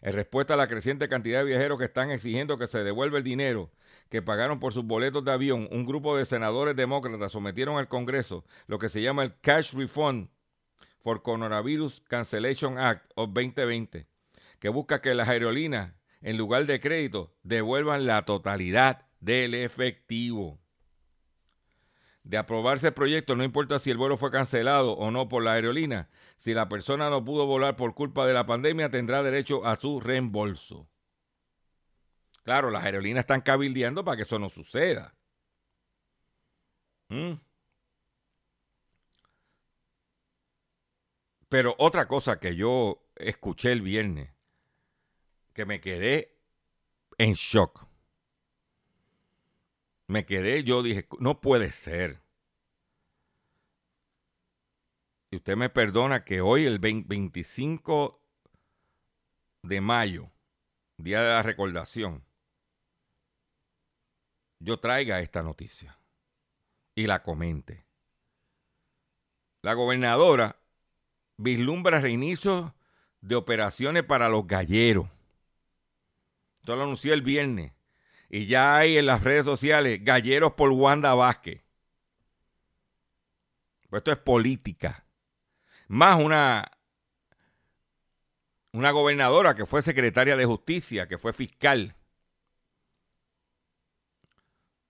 En 0.02 0.14
respuesta 0.14 0.54
a 0.54 0.58
la 0.58 0.68
creciente 0.68 1.10
cantidad 1.10 1.40
de 1.40 1.46
viajeros 1.46 1.80
que 1.80 1.86
están 1.86 2.12
exigiendo 2.12 2.58
que 2.58 2.68
se 2.68 2.84
devuelva 2.84 3.18
el 3.18 3.24
dinero 3.24 3.72
que 4.10 4.22
pagaron 4.22 4.60
por 4.60 4.74
sus 4.74 4.86
boletos 4.86 5.24
de 5.26 5.32
avión, 5.32 5.68
un 5.72 5.86
grupo 5.86 6.16
de 6.16 6.26
senadores 6.26 6.76
demócratas 6.76 7.32
sometieron 7.32 7.78
al 7.78 7.88
Congreso 7.88 8.46
lo 8.68 8.78
que 8.78 8.90
se 8.90 9.02
llama 9.02 9.24
el 9.24 9.40
Cash 9.40 9.74
Refund 9.74 10.30
for 11.02 11.22
Coronavirus 11.22 12.02
Cancellation 12.08 12.78
Act 12.78 13.12
of 13.16 13.30
2020, 13.34 14.08
que 14.60 14.70
busca 14.70 15.02
que 15.02 15.16
las 15.16 15.30
aerolíneas, 15.30 15.94
en 16.26 16.38
lugar 16.38 16.66
de 16.66 16.80
crédito, 16.80 17.36
devuelvan 17.44 18.08
la 18.08 18.26
totalidad 18.26 19.06
del 19.20 19.54
efectivo 19.54 20.60
de 22.24 22.38
aprobarse 22.38 22.88
el 22.88 22.94
proyecto, 22.96 23.36
no 23.36 23.44
importa 23.44 23.78
si 23.78 23.92
el 23.92 23.98
vuelo 23.98 24.18
fue 24.18 24.32
cancelado 24.32 24.94
o 24.94 25.12
no 25.12 25.30
por 25.30 25.44
la 25.44 25.54
aerolínea, 25.54 26.10
si 26.38 26.56
la 26.56 26.68
persona 26.68 27.12
no 27.12 27.24
pudo 27.24 27.46
volar 27.46 27.76
por 27.76 27.94
culpa 27.94 28.26
de 28.26 28.34
la 28.34 28.48
pandemia, 28.48 28.90
tendrá 28.90 29.22
derecho 29.22 29.68
a 29.68 29.76
su 29.76 30.00
reembolso. 30.00 30.90
Claro, 32.44 32.72
las 32.72 32.84
aerolíneas 32.86 33.22
están 33.22 33.42
cabildeando 33.42 34.04
para 34.04 34.18
que 34.18 34.24
eso 34.24 34.40
no 34.40 34.50
suceda. 34.50 35.14
¿Mm? 37.10 37.34
Pero 41.50 41.76
otra 41.78 42.08
cosa 42.08 42.40
que 42.40 42.56
yo 42.56 43.04
escuché 43.16 43.72
el 43.72 43.84
viernes, 43.84 44.35
que 45.56 45.66
me 45.66 45.82
quedé 45.82 46.38
en 47.18 47.34
shock 47.34 47.88
me 50.08 50.26
quedé, 50.26 50.64
yo 50.64 50.84
dije, 50.84 51.08
no 51.20 51.42
puede 51.42 51.72
ser. 51.72 52.22
Y 55.32 55.38
usted 55.38 55.56
me 55.56 55.70
perdona 55.70 56.24
que 56.24 56.42
hoy, 56.42 56.66
el 56.66 56.80
25 56.80 58.22
de 59.64 59.82
mayo, 59.82 60.32
día 60.98 61.22
de 61.22 61.30
la 61.30 61.42
recordación, 61.42 62.24
yo 64.60 64.80
traiga 64.80 65.20
esta 65.20 65.42
noticia 65.42 66.00
y 66.94 67.08
la 67.08 67.24
comente. 67.24 67.86
La 69.62 69.74
gobernadora 69.74 70.58
vislumbra 71.38 72.00
reinicio 72.00 72.76
de 73.22 73.36
operaciones 73.36 74.04
para 74.04 74.30
los 74.30 74.46
galleros. 74.46 75.10
Esto 76.66 76.78
lo 76.78 76.82
anuncié 76.82 77.14
el 77.14 77.22
viernes. 77.22 77.74
Y 78.28 78.48
ya 78.48 78.76
hay 78.76 78.98
en 78.98 79.06
las 79.06 79.22
redes 79.22 79.46
sociales 79.46 80.04
galleros 80.04 80.54
por 80.54 80.72
Wanda 80.72 81.14
Vázquez. 81.14 81.64
Pues 83.88 84.00
esto 84.00 84.12
es 84.12 84.18
política. 84.18 85.06
Más 85.88 86.20
una, 86.20 86.72
una 88.72 88.90
gobernadora 88.90 89.54
que 89.54 89.68
fue 89.68 89.84
secretaria 89.84 90.36
de 90.36 90.44
justicia, 90.46 91.08
que 91.08 91.20
fue 91.20 91.34
fiscal. 91.34 91.96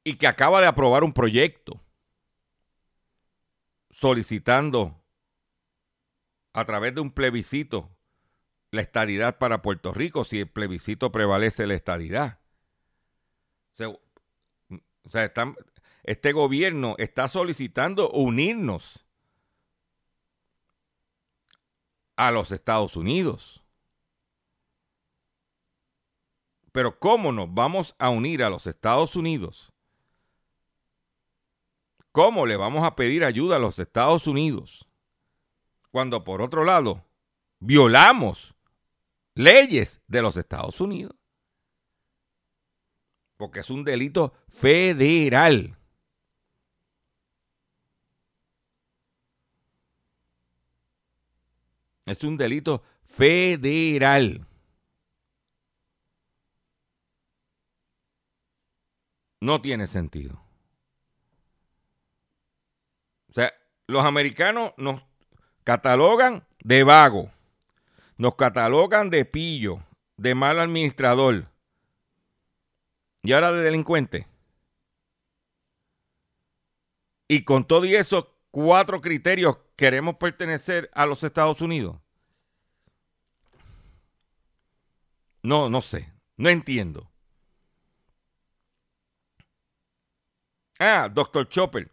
Y 0.05 0.13
que 0.13 0.27
acaba 0.27 0.61
de 0.61 0.67
aprobar 0.67 1.03
un 1.03 1.11
proyecto 1.11 1.83
solicitando 3.91 5.03
a 6.53 6.63
través 6.63 6.95
de 6.95 7.01
un 7.01 7.11
plebiscito 7.11 7.94
la 8.75 8.81
estadidad 8.81 9.37
para 9.37 9.61
Puerto 9.61 9.93
Rico, 9.93 10.23
si 10.23 10.41
el 10.41 10.47
plebiscito 10.47 11.11
prevalece 11.11 11.65
la 11.65 11.73
estadidad. 11.73 12.39
O 13.79 15.09
sea, 15.09 15.31
este 16.03 16.31
gobierno 16.31 16.95
está 16.97 17.27
solicitando 17.27 18.09
unirnos 18.11 19.05
a 22.15 22.31
los 22.31 22.51
Estados 22.51 22.95
Unidos. 22.95 23.63
Pero 26.71 26.99
¿cómo 26.99 27.31
nos 27.31 27.53
vamos 27.53 27.95
a 27.99 28.09
unir 28.09 28.43
a 28.43 28.49
los 28.49 28.67
Estados 28.67 29.15
Unidos? 29.15 29.71
¿Cómo 32.11 32.45
le 32.45 32.55
vamos 32.55 32.85
a 32.85 32.95
pedir 32.95 33.23
ayuda 33.23 33.57
a 33.57 33.59
los 33.59 33.77
Estados 33.79 34.25
Unidos 34.27 34.87
cuando 35.91 36.23
por 36.23 36.41
otro 36.41 36.63
lado 36.63 37.05
violamos 37.59 38.54
leyes 39.35 40.01
de 40.07 40.21
los 40.21 40.37
Estados 40.37 40.81
Unidos? 40.81 41.15
porque 43.37 43.59
es 43.59 43.69
un 43.69 43.83
delito 43.83 44.33
federal. 44.47 45.77
Es 52.05 52.23
un 52.23 52.37
delito 52.37 52.83
federal. 53.03 54.45
No 59.41 59.61
tiene 59.61 59.87
sentido. 59.87 60.41
O 63.29 63.33
sea, 63.33 63.53
los 63.87 64.05
americanos 64.05 64.73
nos 64.77 65.01
catalogan 65.63 66.47
de 66.63 66.83
vago, 66.83 67.31
nos 68.17 68.35
catalogan 68.35 69.09
de 69.09 69.25
pillo, 69.25 69.83
de 70.17 70.35
mal 70.35 70.59
administrador 70.59 71.49
y 73.23 73.33
ahora 73.33 73.51
de 73.51 73.63
delincuente. 73.63 74.27
Y 77.27 77.43
con 77.43 77.65
todo 77.65 77.85
y 77.85 77.95
esos 77.95 78.25
cuatro 78.51 79.01
criterios 79.01 79.57
queremos 79.75 80.15
pertenecer 80.15 80.89
a 80.93 81.05
los 81.05 81.23
Estados 81.23 81.59
Unidos. 81.61 81.97
No, 85.41 85.69
no 85.69 85.81
sé. 85.81 86.11
No 86.37 86.49
entiendo. 86.49 87.09
Ah, 90.79 91.09
doctor 91.11 91.47
Chopper. 91.47 91.91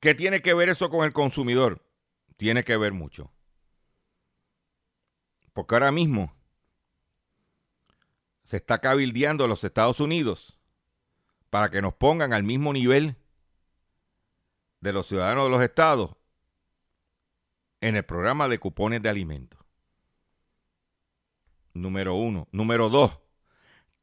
¿Qué 0.00 0.14
tiene 0.14 0.40
que 0.40 0.54
ver 0.54 0.68
eso 0.68 0.90
con 0.90 1.04
el 1.04 1.12
consumidor? 1.12 1.84
Tiene 2.36 2.62
que 2.62 2.76
ver 2.76 2.92
mucho. 2.92 3.32
Porque 5.58 5.74
ahora 5.74 5.90
mismo 5.90 6.32
se 8.44 8.58
está 8.58 8.78
cabildeando 8.78 9.44
a 9.44 9.48
los 9.48 9.64
Estados 9.64 9.98
Unidos 9.98 10.56
para 11.50 11.68
que 11.68 11.82
nos 11.82 11.94
pongan 11.94 12.32
al 12.32 12.44
mismo 12.44 12.72
nivel 12.72 13.16
de 14.78 14.92
los 14.92 15.08
ciudadanos 15.08 15.46
de 15.46 15.50
los 15.50 15.62
estados 15.62 16.14
en 17.80 17.96
el 17.96 18.04
programa 18.04 18.46
de 18.46 18.60
cupones 18.60 19.02
de 19.02 19.08
alimentos. 19.08 19.58
Número 21.74 22.14
uno. 22.14 22.46
Número 22.52 22.88
dos. 22.88 23.18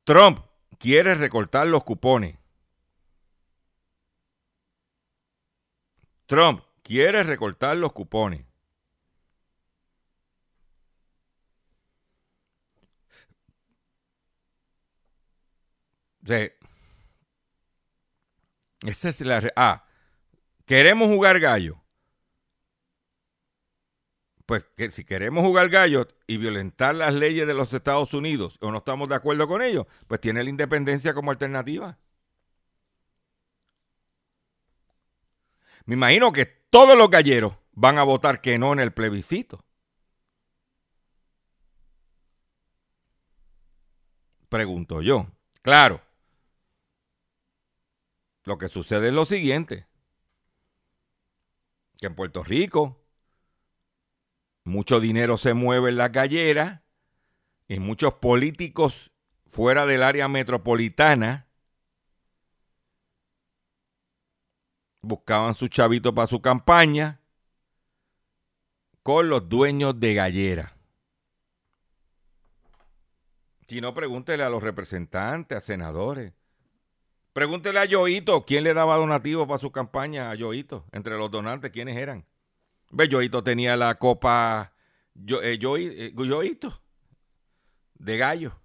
Trump 0.03 0.39
quiere 0.77 1.15
recortar 1.15 1.67
los 1.67 1.85
cupones. 1.85 2.37
Trump 6.25 6.65
quiere 6.83 7.23
recortar 7.23 7.77
los 7.77 7.93
cupones. 7.93 8.45
Esa 18.81 19.09
es 19.09 19.21
la. 19.21 19.51
Ah, 19.55 19.85
queremos 20.65 21.07
jugar 21.07 21.39
gallo. 21.39 21.81
pues 24.45 24.63
que 24.77 24.91
si 24.91 25.03
queremos 25.05 25.43
jugar 25.43 25.69
gallo 25.69 26.07
y 26.27 26.37
violentar 26.37 26.95
las 26.95 27.13
leyes 27.13 27.47
de 27.47 27.53
los 27.53 27.73
Estados 27.73 28.13
Unidos 28.13 28.57
o 28.61 28.71
no 28.71 28.79
estamos 28.79 29.09
de 29.09 29.15
acuerdo 29.15 29.47
con 29.47 29.61
ellos, 29.61 29.87
pues 30.07 30.21
tiene 30.21 30.43
la 30.43 30.49
independencia 30.49 31.13
como 31.13 31.31
alternativa. 31.31 31.97
Me 35.85 35.95
imagino 35.95 36.31
que 36.31 36.45
todos 36.45 36.97
los 36.97 37.09
galleros 37.09 37.53
van 37.73 37.97
a 37.97 38.03
votar 38.03 38.41
que 38.41 38.57
no 38.57 38.73
en 38.73 38.79
el 38.79 38.91
plebiscito. 38.93 39.63
Pregunto 44.49 45.01
yo. 45.01 45.27
Claro. 45.61 46.01
Lo 48.45 48.57
que 48.57 48.69
sucede 48.69 49.07
es 49.07 49.13
lo 49.13 49.25
siguiente. 49.25 49.87
Que 51.97 52.07
en 52.07 52.15
Puerto 52.15 52.43
Rico 52.43 53.01
mucho 54.63 54.99
dinero 54.99 55.37
se 55.37 55.53
mueve 55.53 55.89
en 55.89 55.97
la 55.97 56.09
gallera 56.09 56.83
y 57.67 57.79
muchos 57.79 58.13
políticos 58.15 59.11
fuera 59.47 59.85
del 59.85 60.03
área 60.03 60.27
metropolitana 60.27 61.47
buscaban 65.01 65.53
su 65.53 65.67
chavito 65.67 66.13
para 66.13 66.27
su 66.27 66.41
campaña 66.41 67.21
con 69.03 69.29
los 69.29 69.47
dueños 69.47 69.99
de 69.99 70.13
gallera. 70.15 70.75
Si 73.67 73.81
no, 73.81 73.93
pregúntele 73.93 74.43
a 74.43 74.49
los 74.49 74.61
representantes, 74.61 75.57
a 75.57 75.61
senadores. 75.61 76.33
Pregúntele 77.35 77.79
a 77.79 77.85
Yoito 77.85 78.45
quién 78.45 78.63
le 78.63 78.73
daba 78.73 78.95
donativo 78.95 79.45
para 79.45 79.59
su 79.59 79.69
campaña 79.69 80.31
a 80.31 80.35
Yoito. 80.35 80.85
Entre 80.93 81.17
los 81.17 81.29
donantes, 81.29 81.69
¿quiénes 81.69 81.97
eran? 81.97 82.25
Ve, 82.91 83.09
Yoito 83.09 83.43
tenía 83.43 83.75
la 83.75 83.95
copa 83.95 84.71
Yo, 85.13 85.41
eh, 85.43 85.59
eh, 85.61 86.13
de 87.95 88.17
gallo. 88.17 88.57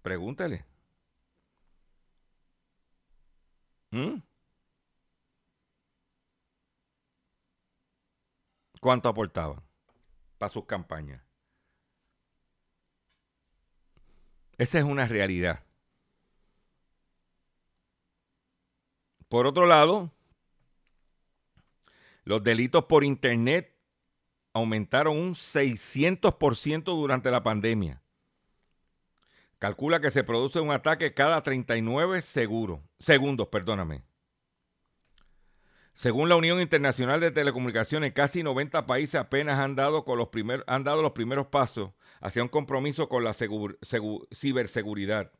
Pregúntele. 0.00 0.64
¿Mm? 3.90 4.22
¿Cuánto 8.80 9.10
aportaban 9.10 9.62
para 10.38 10.48
sus 10.48 10.64
campañas? 10.64 11.20
Esa 14.56 14.78
es 14.78 14.84
una 14.84 15.06
realidad. 15.06 15.62
Por 19.30 19.46
otro 19.46 19.64
lado, 19.66 20.10
los 22.24 22.42
delitos 22.42 22.86
por 22.86 23.04
Internet 23.04 23.72
aumentaron 24.52 25.16
un 25.16 25.36
600% 25.36 26.82
durante 26.82 27.30
la 27.30 27.44
pandemia. 27.44 28.02
Calcula 29.60 30.00
que 30.00 30.10
se 30.10 30.24
produce 30.24 30.58
un 30.58 30.72
ataque 30.72 31.14
cada 31.14 31.44
39 31.44 32.22
segundos. 32.22 33.48
Perdóname. 33.52 34.02
Según 35.94 36.28
la 36.28 36.34
Unión 36.34 36.60
Internacional 36.60 37.20
de 37.20 37.30
Telecomunicaciones, 37.30 38.12
casi 38.12 38.42
90 38.42 38.84
países 38.86 39.14
apenas 39.14 39.60
han 39.60 39.76
dado, 39.76 40.04
los 40.16 41.12
primeros 41.12 41.46
pasos 41.46 41.92
hacia 42.20 42.42
un 42.42 42.48
compromiso 42.48 43.08
con 43.08 43.22
la 43.22 43.32
ciberseguridad. 43.32 45.30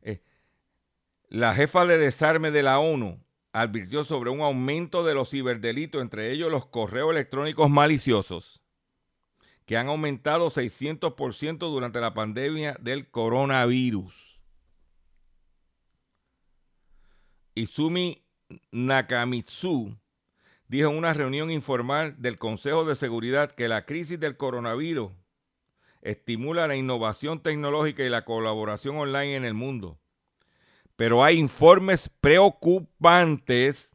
Eh, 0.00 0.22
la 1.32 1.54
jefa 1.54 1.86
de 1.86 1.96
desarme 1.96 2.50
de 2.50 2.62
la 2.62 2.78
ONU 2.78 3.18
advirtió 3.54 4.04
sobre 4.04 4.28
un 4.28 4.42
aumento 4.42 5.02
de 5.02 5.14
los 5.14 5.30
ciberdelitos, 5.30 6.02
entre 6.02 6.30
ellos 6.30 6.50
los 6.50 6.66
correos 6.66 7.10
electrónicos 7.10 7.70
maliciosos, 7.70 8.60
que 9.64 9.78
han 9.78 9.88
aumentado 9.88 10.50
600% 10.50 11.56
durante 11.56 12.02
la 12.02 12.12
pandemia 12.12 12.76
del 12.80 13.10
coronavirus. 13.10 14.42
Izumi 17.54 18.26
Nakamitsu 18.70 19.96
dijo 20.68 20.90
en 20.90 20.98
una 20.98 21.14
reunión 21.14 21.50
informal 21.50 22.14
del 22.20 22.36
Consejo 22.36 22.84
de 22.84 22.94
Seguridad 22.94 23.50
que 23.50 23.68
la 23.68 23.86
crisis 23.86 24.20
del 24.20 24.36
coronavirus 24.36 25.12
estimula 26.02 26.66
la 26.66 26.76
innovación 26.76 27.42
tecnológica 27.42 28.02
y 28.02 28.10
la 28.10 28.26
colaboración 28.26 28.98
online 28.98 29.36
en 29.36 29.46
el 29.46 29.54
mundo. 29.54 29.98
Pero 30.96 31.24
hay 31.24 31.38
informes 31.38 32.08
preocupantes 32.20 33.90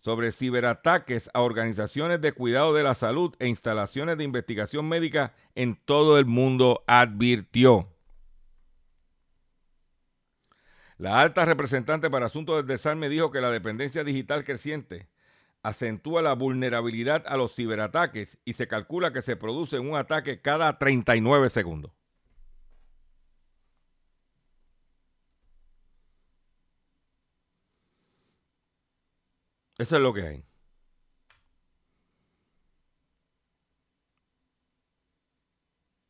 sobre 0.00 0.32
ciberataques 0.32 1.30
a 1.32 1.42
organizaciones 1.42 2.20
de 2.20 2.32
cuidado 2.32 2.74
de 2.74 2.82
la 2.82 2.94
salud 2.94 3.34
e 3.38 3.46
instalaciones 3.46 4.18
de 4.18 4.24
investigación 4.24 4.88
médica 4.88 5.32
en 5.54 5.76
todo 5.76 6.18
el 6.18 6.26
mundo, 6.26 6.82
advirtió. 6.86 7.88
La 10.98 11.20
alta 11.20 11.44
representante 11.44 12.10
para 12.10 12.26
asuntos 12.26 12.56
del 12.56 12.66
desarme 12.66 13.08
dijo 13.08 13.30
que 13.30 13.40
la 13.40 13.50
dependencia 13.50 14.04
digital 14.04 14.44
creciente 14.44 15.08
acentúa 15.62 16.22
la 16.22 16.34
vulnerabilidad 16.34 17.24
a 17.26 17.36
los 17.36 17.54
ciberataques 17.54 18.38
y 18.44 18.54
se 18.54 18.66
calcula 18.66 19.12
que 19.12 19.22
se 19.22 19.36
produce 19.36 19.78
un 19.78 19.96
ataque 19.96 20.40
cada 20.40 20.78
39 20.78 21.48
segundos. 21.50 21.92
Eso 29.82 29.96
es 29.96 30.02
lo 30.02 30.14
que 30.14 30.22
hay. 30.22 30.44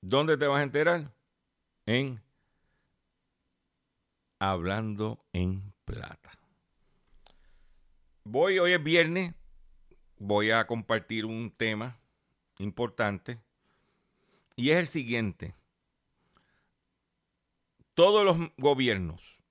¿Dónde 0.03 0.37
te 0.37 0.47
vas 0.47 0.61
a 0.61 0.63
enterar? 0.63 1.15
En 1.87 2.23
Hablando 4.39 5.25
en 5.33 5.73
Plata. 5.87 6.39
Voy, 8.25 8.59
hoy 8.59 8.73
es 8.73 8.85
viernes, 8.85 9.35
voy 10.19 10.51
a 10.51 10.67
compartir 10.67 11.25
un 11.25 11.51
tema 11.51 11.99
importante 12.59 13.41
y 14.55 14.69
es 14.69 14.77
el 14.77 14.87
siguiente. 14.87 15.55
Todos 17.95 18.23
los 18.23 18.37
gobiernos, 18.59 19.42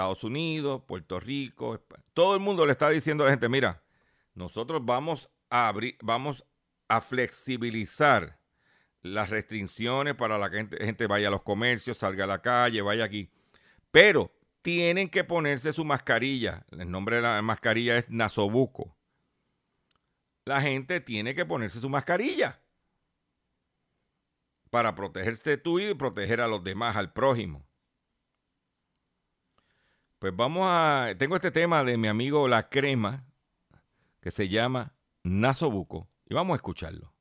Estados 0.00 0.24
Unidos, 0.24 0.82
Puerto 0.86 1.20
Rico, 1.20 1.78
todo 2.14 2.34
el 2.34 2.40
mundo 2.40 2.64
le 2.64 2.72
está 2.72 2.88
diciendo 2.88 3.22
a 3.22 3.26
la 3.26 3.32
gente, 3.32 3.50
mira, 3.50 3.82
nosotros 4.34 4.80
vamos 4.82 5.30
a 5.50 5.68
abrir, 5.68 5.98
vamos 6.00 6.46
a 6.88 7.02
flexibilizar 7.02 8.38
las 9.02 9.28
restricciones 9.28 10.14
para 10.14 10.38
la 10.38 10.48
que 10.48 10.56
gente, 10.56 10.82
gente 10.82 11.06
vaya 11.06 11.28
a 11.28 11.30
los 11.30 11.42
comercios, 11.42 11.98
salga 11.98 12.24
a 12.24 12.26
la 12.26 12.40
calle, 12.40 12.80
vaya 12.80 13.04
aquí. 13.04 13.30
Pero 13.90 14.32
tienen 14.62 15.10
que 15.10 15.22
ponerse 15.22 15.70
su 15.70 15.84
mascarilla. 15.84 16.64
El 16.70 16.90
nombre 16.90 17.16
de 17.16 17.22
la 17.22 17.42
mascarilla 17.42 17.98
es 17.98 18.08
Nasobuco. 18.08 18.96
La 20.46 20.62
gente 20.62 21.00
tiene 21.00 21.34
que 21.34 21.44
ponerse 21.44 21.78
su 21.78 21.90
mascarilla 21.90 22.58
para 24.70 24.94
protegerse 24.94 25.58
tú 25.58 25.78
y 25.78 25.92
proteger 25.94 26.40
a 26.40 26.48
los 26.48 26.64
demás, 26.64 26.96
al 26.96 27.12
prójimo. 27.12 27.69
Pues 30.20 30.36
vamos 30.36 30.64
a. 30.66 31.14
Tengo 31.16 31.34
este 31.34 31.50
tema 31.50 31.82
de 31.82 31.96
mi 31.96 32.06
amigo 32.06 32.46
La 32.46 32.68
Crema, 32.68 33.24
que 34.20 34.30
se 34.30 34.50
llama 34.50 34.92
Nasobuco, 35.24 36.10
y 36.26 36.34
vamos 36.34 36.52
a 36.52 36.56
escucharlo. 36.56 37.14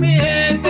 Mi 0.00 0.18
gente. 0.18 0.65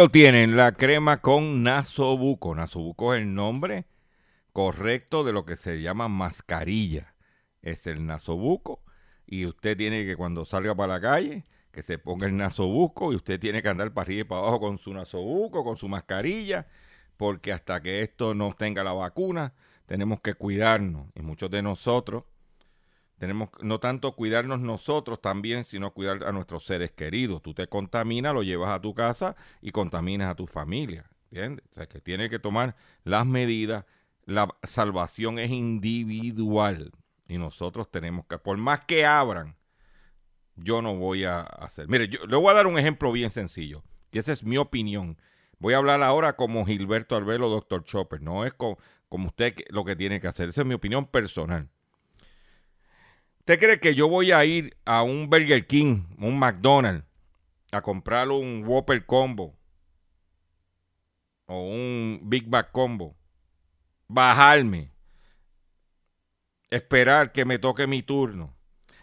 Lo 0.00 0.08
tienen, 0.08 0.56
la 0.56 0.72
crema 0.72 1.20
con 1.20 1.62
nasobuco. 1.62 2.54
Nasobuco 2.54 3.12
es 3.12 3.20
el 3.20 3.34
nombre 3.34 3.84
correcto 4.54 5.24
de 5.24 5.32
lo 5.34 5.44
que 5.44 5.56
se 5.56 5.82
llama 5.82 6.08
mascarilla. 6.08 7.14
Es 7.60 7.86
el 7.86 8.06
nasobuco 8.06 8.82
y 9.26 9.44
usted 9.44 9.76
tiene 9.76 10.06
que 10.06 10.16
cuando 10.16 10.46
salga 10.46 10.74
para 10.74 10.94
la 10.94 11.00
calle 11.02 11.44
que 11.70 11.82
se 11.82 11.98
ponga 11.98 12.26
el 12.26 12.34
nasobuco 12.34 13.12
y 13.12 13.16
usted 13.16 13.38
tiene 13.38 13.60
que 13.60 13.68
andar 13.68 13.92
para 13.92 14.06
arriba 14.06 14.20
y 14.22 14.24
para 14.24 14.40
abajo 14.40 14.60
con 14.60 14.78
su 14.78 14.94
nasobuco, 14.94 15.64
con 15.64 15.76
su 15.76 15.86
mascarilla, 15.86 16.66
porque 17.18 17.52
hasta 17.52 17.82
que 17.82 18.00
esto 18.00 18.34
no 18.34 18.54
tenga 18.54 18.82
la 18.82 18.94
vacuna 18.94 19.52
tenemos 19.84 20.22
que 20.22 20.32
cuidarnos 20.32 21.08
y 21.14 21.20
muchos 21.20 21.50
de 21.50 21.60
nosotros 21.60 22.24
tenemos 23.20 23.50
no 23.60 23.78
tanto 23.80 24.16
cuidarnos 24.16 24.60
nosotros 24.60 25.20
también, 25.20 25.64
sino 25.64 25.92
cuidar 25.92 26.24
a 26.24 26.32
nuestros 26.32 26.64
seres 26.64 26.90
queridos. 26.90 27.42
Tú 27.42 27.52
te 27.52 27.68
contaminas, 27.68 28.32
lo 28.32 28.42
llevas 28.42 28.70
a 28.70 28.80
tu 28.80 28.94
casa 28.94 29.36
y 29.60 29.72
contaminas 29.72 30.30
a 30.30 30.34
tu 30.34 30.46
familia. 30.46 31.04
¿Entiendes? 31.30 31.66
O 31.70 31.74
sea, 31.74 31.86
que 31.86 32.00
tiene 32.00 32.30
que 32.30 32.38
tomar 32.38 32.76
las 33.04 33.26
medidas. 33.26 33.84
La 34.24 34.48
salvación 34.62 35.38
es 35.38 35.50
individual. 35.50 36.92
Y 37.28 37.36
nosotros 37.36 37.90
tenemos 37.90 38.24
que, 38.26 38.38
por 38.38 38.56
más 38.56 38.86
que 38.86 39.04
abran, 39.04 39.54
yo 40.56 40.80
no 40.80 40.96
voy 40.96 41.24
a 41.24 41.40
hacer. 41.42 41.88
Mire, 41.88 42.08
yo 42.08 42.26
le 42.26 42.36
voy 42.36 42.50
a 42.50 42.54
dar 42.54 42.66
un 42.66 42.78
ejemplo 42.78 43.12
bien 43.12 43.30
sencillo. 43.30 43.82
Y 44.12 44.18
esa 44.18 44.32
es 44.32 44.44
mi 44.44 44.56
opinión. 44.56 45.18
Voy 45.58 45.74
a 45.74 45.76
hablar 45.76 46.02
ahora 46.02 46.36
como 46.36 46.64
Gilberto 46.64 47.16
Arbelo, 47.16 47.50
doctor 47.50 47.84
Chopper. 47.84 48.22
No 48.22 48.46
es 48.46 48.54
co- 48.54 48.78
como 49.10 49.26
usted 49.28 49.54
lo 49.68 49.84
que 49.84 49.94
tiene 49.94 50.22
que 50.22 50.26
hacer. 50.28 50.48
Esa 50.48 50.62
es 50.62 50.66
mi 50.66 50.72
opinión 50.74 51.04
personal. 51.06 51.70
¿Usted 53.50 53.66
cree 53.66 53.80
que 53.80 53.96
yo 53.96 54.08
voy 54.08 54.30
a 54.30 54.44
ir 54.44 54.76
a 54.84 55.02
un 55.02 55.28
Burger 55.28 55.66
King, 55.66 56.04
un 56.18 56.38
McDonald's, 56.38 57.04
a 57.72 57.82
comprar 57.82 58.28
un 58.28 58.62
Whopper 58.64 59.04
Combo 59.04 59.58
o 61.46 61.60
un 61.60 62.20
Big 62.22 62.48
Mac 62.48 62.70
Combo? 62.70 63.16
Bajarme, 64.06 64.92
esperar 66.70 67.32
que 67.32 67.44
me 67.44 67.58
toque 67.58 67.88
mi 67.88 68.04
turno, 68.04 68.54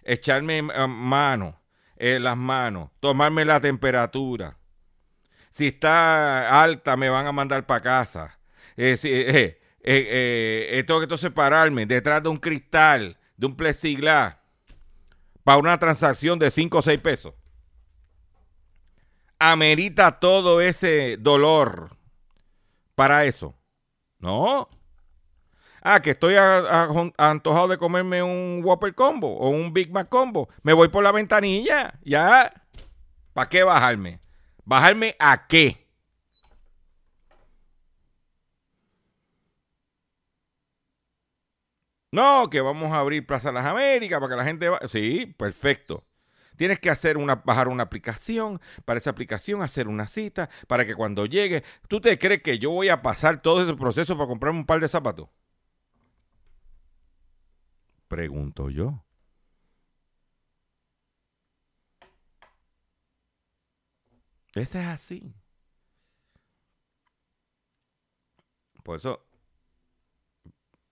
echarme 0.02 0.60
eh, 0.60 0.88
mano, 0.88 1.60
eh, 1.98 2.18
las 2.18 2.38
manos, 2.38 2.90
tomarme 3.02 3.44
la 3.44 3.60
temperatura. 3.60 4.58
Si 5.52 5.68
está 5.68 6.64
alta, 6.64 6.96
me 6.96 7.10
van 7.10 7.28
a 7.28 7.34
mandar 7.34 7.66
para 7.66 7.82
casa. 7.82 8.40
Eh, 8.78 8.98
eh, 9.84 10.84
tengo 10.88 11.02
que 11.02 11.04
entonces 11.04 11.32
pararme 11.32 11.86
detrás 11.86 12.24
de 12.24 12.30
un 12.30 12.38
cristal, 12.38 13.18
de 13.36 13.46
un 13.46 13.58
plexiglas, 13.58 14.37
para 15.48 15.60
una 15.60 15.80
transacción 15.80 16.38
de 16.40 16.52
5 16.52 16.78
o 16.78 16.82
6 16.82 17.00
pesos. 17.00 17.34
Amerita 19.40 20.20
todo 20.20 20.60
ese 20.60 21.16
dolor 21.16 21.96
para 22.96 23.24
eso. 23.24 23.56
No. 24.20 24.68
Ah, 25.82 26.02
que 26.02 26.10
estoy 26.10 26.36
antojado 26.38 27.70
de 27.70 27.78
comerme 27.78 28.22
un 28.22 28.62
Whopper 28.62 28.94
Combo 28.94 29.38
o 29.38 29.48
un 29.48 29.72
Big 29.72 29.90
Mac 29.90 30.10
Combo. 30.10 30.50
Me 30.64 30.74
voy 30.74 30.90
por 30.90 31.02
la 31.02 31.14
ventanilla. 31.14 31.98
Ya. 32.04 32.52
¿Para 33.32 33.48
qué 33.48 33.64
bajarme? 33.64 34.20
¿Bajarme 34.66 35.16
a 35.18 35.48
qué? 35.48 35.87
No, 42.12 42.50
que 42.50 42.62
vamos 42.62 42.92
a 42.94 43.00
abrir 43.00 43.26
Plaza 43.26 43.52
Las 43.52 43.66
Américas 43.66 44.20
para 44.20 44.30
que 44.30 44.38
la 44.38 44.44
gente 44.46 44.70
va. 44.70 44.80
Sí, 44.88 45.26
perfecto. 45.38 46.06
Tienes 46.56 46.80
que 46.80 46.90
hacer 46.90 47.18
una, 47.18 47.36
bajar 47.36 47.68
una 47.68 47.84
aplicación, 47.84 48.60
para 48.86 48.98
esa 49.00 49.12
aplicación 49.12 49.62
hacer 49.62 49.88
una 49.88 50.08
cita, 50.08 50.50
para 50.68 50.86
que 50.86 50.96
cuando 50.96 51.26
llegue, 51.26 51.64
¿tú 51.88 52.02
te 52.02 52.18
crees 52.18 52.42
que 52.42 52.58
yo 52.60 52.72
voy 52.72 52.90
a 52.90 53.02
pasar 53.04 53.42
todo 53.42 53.62
ese 53.62 53.76
proceso 53.76 54.18
para 54.18 54.28
comprarme 54.28 54.60
un 54.62 54.66
par 54.66 54.80
de 54.80 54.88
zapatos? 54.88 55.30
Pregunto 58.08 58.70
yo. 58.70 59.04
Ese 64.56 64.82
es 64.82 64.88
así. 64.88 65.34
Por 68.84 68.98
eso, 68.98 69.27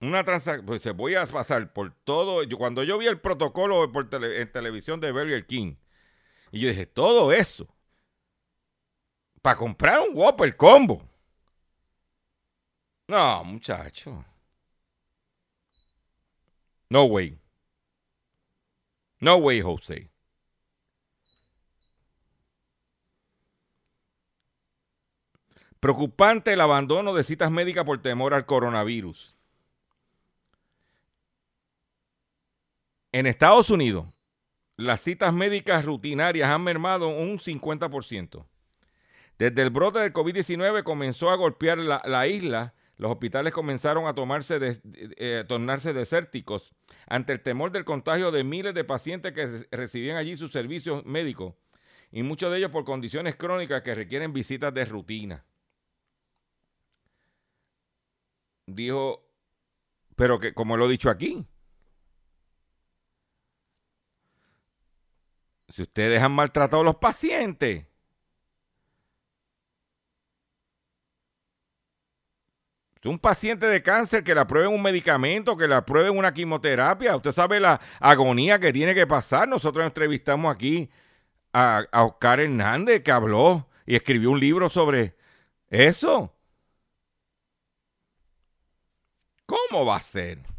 una 0.08 0.24
transacción, 0.24 0.66
pues 0.66 0.82
se 0.82 0.92
voy 0.92 1.16
a 1.16 1.26
pasar 1.26 1.72
por 1.74 1.94
todo. 2.04 2.44
Yo, 2.44 2.58
cuando 2.58 2.84
yo 2.84 2.98
vi 2.98 3.08
el 3.08 3.20
protocolo 3.20 3.92
por 3.92 4.10
tele- 4.10 4.42
en 4.42 4.52
televisión 4.52 5.00
de 5.00 5.12
Burger 5.12 5.46
King, 5.46 5.76
y 6.52 6.60
yo 6.62 6.70
dije, 6.70 6.86
todo 6.86 7.32
eso, 7.32 7.68
para 9.42 9.58
comprar 9.58 10.00
un 10.02 10.16
Whopper 10.18 10.56
combo. 10.58 11.08
No, 13.08 13.44
muchacho. 13.44 14.26
No 16.90 17.06
way. 17.06 17.40
No 19.20 19.36
way, 19.38 19.62
Jose. 19.62 20.10
Preocupante 25.80 26.54
el 26.54 26.62
abandono 26.62 27.14
de 27.14 27.24
citas 27.24 27.52
médicas 27.52 27.86
por 27.86 28.02
temor 28.02 28.34
al 28.34 28.46
coronavirus. 28.48 29.35
En 33.16 33.28
Estados 33.28 33.70
Unidos, 33.70 34.20
las 34.76 35.00
citas 35.00 35.34
médicas 35.34 35.86
rutinarias 35.86 36.50
han 36.50 36.62
mermado 36.62 37.08
un 37.08 37.40
50%. 37.40 38.46
Desde 39.38 39.62
el 39.62 39.70
brote 39.70 40.00
del 40.00 40.12
COVID-19 40.12 40.84
comenzó 40.84 41.30
a 41.30 41.38
golpear 41.38 41.78
la, 41.78 42.02
la 42.04 42.28
isla, 42.28 42.74
los 42.98 43.10
hospitales 43.10 43.54
comenzaron 43.54 44.06
a 44.08 44.16
tomarse 44.16 44.82
eh, 45.16 45.46
tornarse 45.48 45.94
desérticos 45.94 46.76
ante 47.08 47.32
el 47.32 47.40
temor 47.42 47.72
del 47.72 47.86
contagio 47.86 48.32
de 48.32 48.44
miles 48.44 48.74
de 48.74 48.84
pacientes 48.84 49.32
que 49.32 49.48
re- 49.48 49.68
recibían 49.72 50.18
allí 50.18 50.36
sus 50.36 50.52
servicios 50.52 51.06
médicos 51.06 51.54
y 52.12 52.22
muchos 52.22 52.52
de 52.52 52.58
ellos 52.58 52.72
por 52.72 52.84
condiciones 52.84 53.38
crónicas 53.38 53.82
que 53.82 53.96
requieren 53.96 54.34
visitas 54.34 54.74
de 54.74 54.84
rutina. 54.84 55.46
Dijo, 58.68 59.26
pero 60.18 60.38
que 60.38 60.54
como 60.54 60.76
lo 60.76 60.88
he 60.88 60.90
dicho 60.90 61.10
aquí, 61.10 61.46
si 65.76 65.82
ustedes 65.82 66.24
han 66.24 66.32
maltratado 66.32 66.84
a 66.84 66.86
los 66.86 66.96
pacientes, 66.96 67.86
Un 73.04 73.20
paciente 73.20 73.68
de 73.68 73.84
cáncer 73.84 74.24
que 74.24 74.34
le 74.34 74.42
aprueben 74.42 74.74
un 74.74 74.82
medicamento, 74.82 75.56
que 75.56 75.68
le 75.68 75.76
aprueben 75.76 76.18
una 76.18 76.34
quimioterapia. 76.34 77.16
Usted 77.16 77.34
sabe 77.34 77.60
la 77.60 77.80
agonía 78.00 78.58
que 78.58 78.74
tiene 78.74 78.96
que 78.96 79.06
pasar. 79.06 79.48
Nosotros 79.48 79.86
entrevistamos 79.86 80.52
aquí 80.52 80.90
a, 81.54 81.84
a 81.92 82.04
Oscar 82.04 82.40
Hernández, 82.40 83.04
que 83.04 83.12
habló 83.12 83.70
y 83.86 83.96
escribió 83.96 84.32
un 84.32 84.40
libro 84.40 84.70
sobre 84.70 85.16
eso. 85.70 86.34
¿Cómo 89.46 89.86
va 89.86 89.98
a 89.98 90.02
ser? 90.02 90.55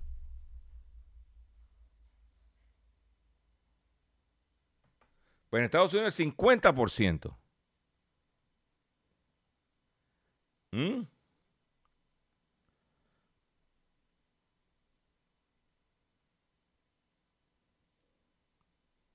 Pues 5.57 5.63
en 5.63 5.65
Estados 5.65 5.95
Unidos 5.95 6.21
el 6.21 6.35
50%. 6.35 7.35
¿Mm? 10.73 11.07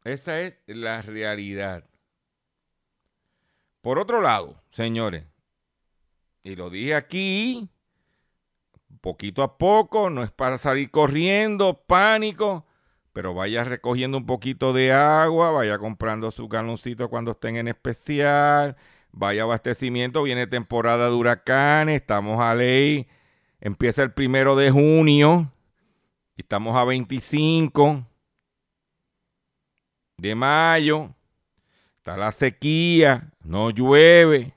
Esa 0.04 0.42
es 0.42 0.56
la 0.66 1.04
realidad. 1.04 1.88
Por 3.82 4.00
otro 4.00 4.20
lado, 4.20 4.64
señores, 4.72 5.28
y 6.42 6.56
lo 6.56 6.72
dije 6.72 6.96
aquí, 6.96 7.70
poquito 9.00 9.44
a 9.44 9.60
poco, 9.60 10.10
no 10.10 10.24
es 10.24 10.32
para 10.32 10.58
salir 10.58 10.90
corriendo, 10.90 11.84
pánico, 11.84 12.66
pero 13.14 13.34
vaya 13.34 13.64
recogiendo 13.64 14.18
un 14.18 14.26
poquito 14.26 14.74
de 14.74 14.94
agua, 14.94 15.52
vaya 15.52 15.78
comprando 15.78 16.32
su 16.32 16.48
galoncito 16.48 17.10
cuando 17.10 17.32
estén 17.32 17.58
en 17.58 17.68
especial, 17.68 18.78
vaya 19.12 19.44
abastecimiento, 19.44 20.24
viene 20.24 20.48
temporada 20.48 21.10
de 21.10 21.16
huracanes, 21.16 22.02
estamos 22.02 22.40
a 22.40 22.56
ley, 22.56 23.08
empieza 23.60 24.04
el 24.04 24.14
primero 24.14 24.56
de 24.56 24.72
junio, 24.72 25.52
estamos 26.38 26.76
a 26.78 26.86
25 26.86 28.08
de 30.18 30.36
mayo, 30.36 31.14
está 31.98 32.16
la 32.16 32.32
sequía, 32.32 33.32
no 33.44 33.72
llueve. 33.72 34.54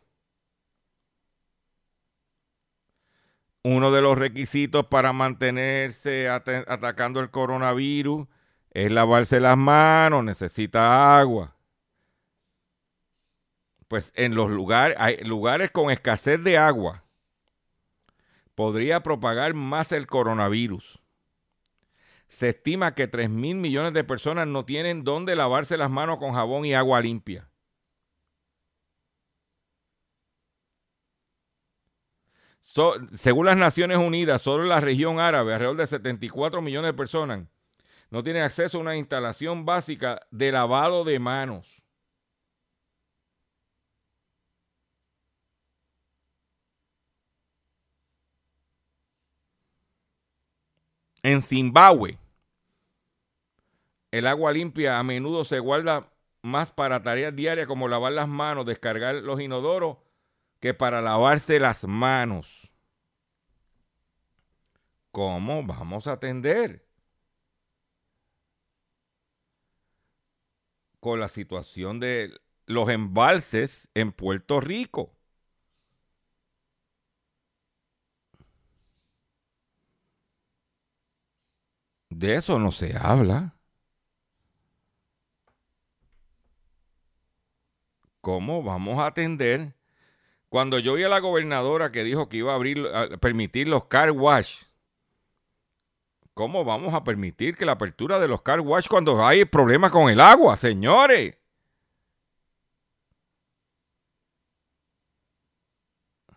Uno 3.67 3.91
de 3.91 4.03
los 4.03 4.19
requisitos 4.19 4.87
para 4.89 5.15
mantenerse 5.15 6.29
atacando 6.29 7.21
el 7.21 7.31
coronavirus 7.31 8.29
es 8.75 8.91
lavarse 8.91 9.41
las 9.41 9.57
manos, 9.57 10.25
necesita 10.25 11.19
agua. 11.19 11.55
Pues 13.87 14.13
en 14.17 14.35
los 14.35 14.51
lugares, 14.51 14.97
hay 14.99 15.19
lugares 15.19 15.71
con 15.71 15.91
escasez 15.93 16.43
de 16.43 16.59
agua, 16.59 17.05
podría 18.57 19.03
propagar 19.03 19.55
más 19.55 19.93
el 19.93 20.09
coronavirus. 20.09 21.01
Se 22.27 22.49
estima 22.49 22.95
que 22.95 23.07
3 23.07 23.31
mil 23.31 23.57
millones 23.57 23.95
de 23.95 24.03
personas 24.03 24.49
no 24.49 24.65
tienen 24.65 25.05
dónde 25.05 25.37
lavarse 25.37 25.79
las 25.79 25.91
manos 25.91 26.19
con 26.19 26.35
jabón 26.35 26.65
y 26.65 26.75
agua 26.75 27.01
limpia. 27.01 27.49
según 33.13 33.47
las 33.47 33.57
Naciones 33.57 33.99
Unidas, 33.99 34.43
solo 34.43 34.65
en 34.65 34.69
la 34.69 34.81
región 34.81 35.21
árabe, 35.21 35.53
alrededor 35.53 35.77
de 35.77 35.87
74 35.87 36.61
millones 36.61 36.89
de 36.89 36.97
personas 36.97 37.45
no 38.15 38.23
tienen 38.23 38.45
acceso 38.45 38.79
a 38.79 38.81
una 38.81 38.97
instalación 38.97 39.65
básica 39.65 40.25
de 40.31 40.53
lavado 40.53 41.03
de 41.03 41.19
manos. 41.19 41.83
En 51.25 51.43
Zimbabue, 51.43 52.17
el 54.13 54.29
agua 54.29 54.53
limpia 54.53 55.01
a 55.01 55.03
menudo 55.03 55.43
se 55.43 55.59
guarda 55.59 56.09
más 56.41 56.71
para 56.71 57.03
tareas 57.03 57.35
diarias 57.35 57.67
como 57.67 57.89
lavar 57.89 58.13
las 58.13 58.29
manos, 58.29 58.65
descargar 58.65 59.17
los 59.17 59.41
inodoros, 59.41 59.97
que 60.61 60.73
para 60.73 61.03
lavarse 61.03 61.59
las 61.59 61.83
manos. 61.83 62.73
¿Cómo 65.11 65.65
vamos 65.65 66.07
a 66.07 66.13
atender? 66.13 66.85
Con 71.05 71.21
la 71.21 71.29
situación 71.29 72.01
de 72.01 72.33
los 72.65 72.89
embalses 72.89 73.91
en 73.93 74.11
Puerto 74.11 74.59
Rico. 74.59 75.13
De 82.09 82.37
eso 82.37 82.59
no 82.59 82.73
se 82.73 82.97
habla. 82.97 83.55
¿Cómo 88.23 88.63
vamos 88.63 88.99
a 88.99 89.09
atender? 89.09 89.75
Cuando 90.49 90.79
yo 90.79 90.95
vi 90.95 91.03
a 91.03 91.11
la 91.11 91.19
gobernadora 91.19 91.93
que 91.93 92.03
dijo 92.03 92.31
que 92.31 92.39
iba 92.39 92.53
a 92.53 92.55
abrir, 92.55 92.79
a 92.95 93.19
permitir 93.19 93.69
los 93.69 93.89
car 93.89 94.11
wash, 94.11 94.63
¿cómo 96.35 96.65
vamos 96.65 96.93
a 96.95 97.05
permitir 97.05 97.57
que 97.57 97.65
la 97.65 97.73
apertura 97.73 98.19
de 98.19 98.29
los 98.29 98.43
car 98.43 98.61
wash 98.61 98.89
cuando 98.89 99.25
hay 99.25 99.45
problemas 99.45 99.91
con 99.91 100.11
el 100.11 100.21
agua, 100.21 100.57
señores? 100.57 101.37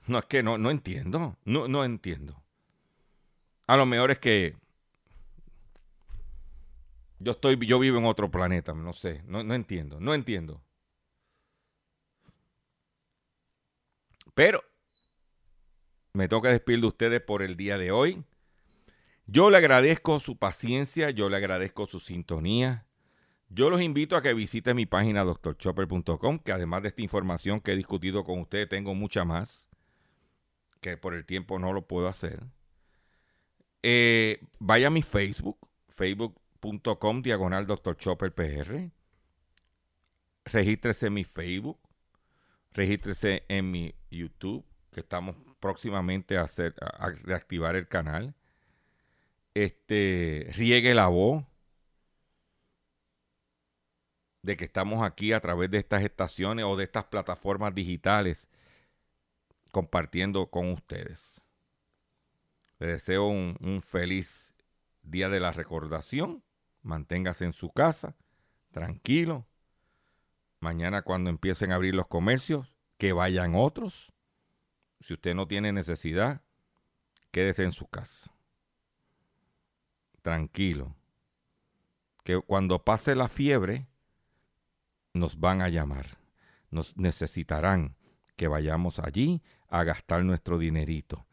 No, 0.07 0.19
es 0.19 0.25
que 0.25 0.41
no, 0.41 0.57
no 0.57 0.71
entiendo. 0.71 1.35
No, 1.43 1.67
no 1.67 1.83
entiendo. 1.83 2.41
A 3.67 3.75
lo 3.75 3.85
mejor 3.85 4.11
es 4.11 4.19
que 4.19 4.55
yo 7.19 7.31
estoy, 7.33 7.57
yo 7.65 7.79
vivo 7.79 7.97
en 7.97 8.05
otro 8.05 8.31
planeta, 8.31 8.73
no 8.73 8.93
sé, 8.93 9.23
no, 9.25 9.43
no 9.43 9.53
entiendo, 9.53 9.99
no 9.99 10.13
entiendo. 10.13 10.61
Pero 14.33 14.63
me 16.13 16.27
toca 16.27 16.49
despedir 16.49 16.81
de 16.81 16.87
ustedes 16.87 17.21
por 17.21 17.41
el 17.41 17.57
día 17.57 17.77
de 17.77 17.91
hoy. 17.91 18.23
Yo 19.29 19.49
le 19.49 19.57
agradezco 19.57 20.21
su 20.21 20.37
paciencia, 20.37 21.09
yo 21.09 21.27
le 21.27 21.35
agradezco 21.35 21.85
su 21.85 21.99
sintonía. 21.99 22.85
Yo 23.49 23.69
los 23.69 23.81
invito 23.81 24.15
a 24.15 24.21
que 24.21 24.33
visiten 24.33 24.77
mi 24.77 24.85
página 24.85 25.25
doctorchopper.com, 25.25 26.39
que 26.39 26.53
además 26.53 26.81
de 26.81 26.89
esta 26.89 27.01
información 27.01 27.59
que 27.59 27.73
he 27.73 27.75
discutido 27.75 28.23
con 28.23 28.39
ustedes, 28.39 28.69
tengo 28.69 28.95
mucha 28.95 29.25
más, 29.25 29.69
que 30.79 30.95
por 30.95 31.13
el 31.13 31.25
tiempo 31.25 31.59
no 31.59 31.73
lo 31.73 31.87
puedo 31.87 32.07
hacer. 32.07 32.41
Eh, 33.83 34.39
vaya 34.59 34.87
a 34.87 34.91
mi 34.91 35.01
Facebook, 35.01 35.57
Facebook 35.87 36.41
com 36.99 37.21
diagonal 37.21 37.67
Dr. 37.67 37.97
Chopper 37.97 38.33
PR. 38.33 38.91
Regístrese 40.45 41.07
en 41.07 41.13
mi 41.13 41.25
Facebook. 41.25 41.79
Regístrese 42.71 43.43
en 43.49 43.71
mi 43.71 43.93
YouTube, 44.09 44.65
que 44.91 45.01
estamos 45.01 45.35
próximamente 45.59 46.37
a, 46.37 46.43
hacer, 46.43 46.75
a 46.79 47.09
reactivar 47.09 47.75
el 47.75 47.87
canal. 47.87 48.33
Este, 49.59 50.51
riegue 50.53 50.93
la 50.93 51.07
voz 51.07 51.43
de 54.43 54.55
que 54.55 54.65
estamos 54.65 55.03
aquí 55.03 55.33
a 55.33 55.39
través 55.39 55.71
de 55.71 55.79
estas 55.79 56.03
estaciones 56.03 56.63
o 56.65 56.75
de 56.75 56.83
estas 56.83 57.05
plataformas 57.05 57.73
digitales 57.73 58.49
compartiendo 59.71 60.51
con 60.51 60.71
ustedes. 60.71 61.41
Les 62.77 62.89
deseo 62.89 63.25
un 63.29 63.81
feliz 63.81 64.53
día 65.01 65.27
de 65.27 65.39
la 65.39 65.51
recordación 65.51 66.43
manténgase 66.83 67.45
en 67.45 67.53
su 67.53 67.71
casa, 67.71 68.15
tranquilo. 68.71 69.47
Mañana 70.59 71.01
cuando 71.01 71.31
empiecen 71.31 71.71
a 71.71 71.75
abrir 71.75 71.95
los 71.95 72.07
comercios, 72.07 72.75
que 72.99 73.11
vayan 73.11 73.55
otros. 73.55 74.13
Si 74.99 75.15
usted 75.15 75.33
no 75.33 75.47
tiene 75.47 75.71
necesidad, 75.71 76.41
quédese 77.31 77.63
en 77.63 77.71
su 77.71 77.87
casa. 77.87 78.36
Tranquilo. 80.27 80.93
Que 82.25 82.37
cuando 82.41 82.83
pase 82.83 83.15
la 83.15 83.29
fiebre, 83.29 83.87
nos 85.13 85.39
van 85.39 85.61
a 85.61 85.69
llamar. 85.69 86.17
Nos 86.69 86.97
necesitarán 86.97 87.95
que 88.35 88.49
vayamos 88.49 88.99
allí 88.99 89.41
a 89.69 89.85
gastar 89.85 90.25
nuestro 90.25 90.57
dinerito. 90.57 91.25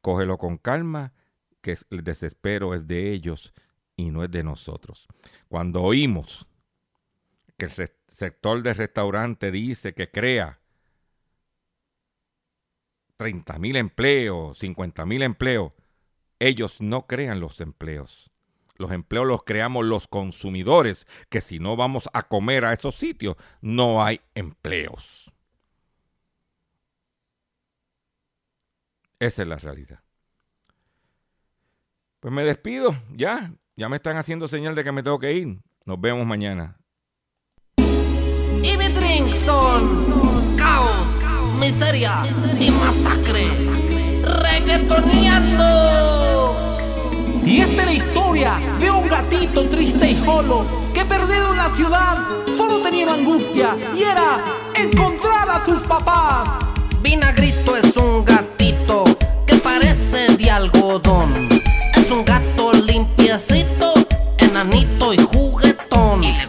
Cógelo 0.00 0.38
con 0.38 0.56
calma, 0.56 1.12
que 1.60 1.76
el 1.90 2.02
desespero 2.02 2.72
es 2.72 2.86
de 2.86 3.12
ellos 3.12 3.52
y 3.96 4.08
no 4.08 4.24
es 4.24 4.30
de 4.30 4.42
nosotros. 4.42 5.08
Cuando 5.48 5.82
oímos 5.82 6.46
que 7.58 7.66
el 7.66 7.90
sector 8.06 8.62
de 8.62 8.72
restaurante 8.72 9.50
dice 9.50 9.92
que 9.92 10.10
crea 10.10 10.58
30 13.18 13.58
mil 13.58 13.76
empleos, 13.76 14.58
50 14.58 15.04
mil 15.04 15.20
empleos, 15.20 15.74
ellos 16.38 16.80
no 16.80 17.06
crean 17.06 17.40
los 17.40 17.60
empleos. 17.60 18.32
Los 18.78 18.92
empleos 18.92 19.26
los 19.26 19.42
creamos 19.42 19.84
los 19.84 20.08
consumidores, 20.08 21.06
que 21.28 21.40
si 21.40 21.58
no 21.58 21.76
vamos 21.76 22.08
a 22.12 22.28
comer 22.28 22.64
a 22.64 22.72
esos 22.72 22.94
sitios, 22.94 23.36
no 23.60 24.04
hay 24.04 24.20
empleos. 24.34 25.32
Esa 29.18 29.42
es 29.42 29.48
la 29.48 29.56
realidad. 29.56 30.00
Pues 32.20 32.32
me 32.32 32.44
despido, 32.44 32.96
ya. 33.10 33.52
Ya 33.76 33.88
me 33.88 33.96
están 33.96 34.16
haciendo 34.16 34.48
señal 34.48 34.74
de 34.74 34.84
que 34.84 34.92
me 34.92 35.02
tengo 35.02 35.18
que 35.18 35.32
ir. 35.32 35.60
Nos 35.84 36.00
vemos 36.00 36.26
mañana. 36.26 36.78
Y 37.76 38.76
mi 38.76 39.32
son 39.44 40.56
caos, 40.56 41.08
miseria 41.60 42.24
y 42.60 42.70
masacre. 42.72 43.46
Reggaetoneando. 44.22 45.97
Y 47.48 47.62
esta 47.62 47.80
es 47.80 47.86
la 47.86 47.92
historia 47.94 48.60
de 48.78 48.90
un 48.90 49.08
gatito 49.08 49.66
triste 49.70 50.10
y 50.10 50.14
solo 50.22 50.66
que 50.92 51.02
perdido 51.06 51.52
en 51.52 51.56
la 51.56 51.74
ciudad 51.74 52.18
solo 52.58 52.82
tenía 52.82 53.10
angustia 53.10 53.74
y 53.96 54.02
era 54.02 54.44
encontrar 54.74 55.48
a 55.48 55.64
sus 55.64 55.82
papás. 55.84 56.46
Vinagrito 57.00 57.74
es 57.74 57.96
un 57.96 58.22
gatito 58.26 59.04
que 59.46 59.54
parece 59.56 60.36
de 60.36 60.50
algodón. 60.50 61.48
Es 61.96 62.10
un 62.10 62.22
gato 62.22 62.74
limpiecito, 62.74 63.94
enanito 64.36 65.14
y 65.14 65.16
juguetón. 65.16 66.20
le, 66.20 66.46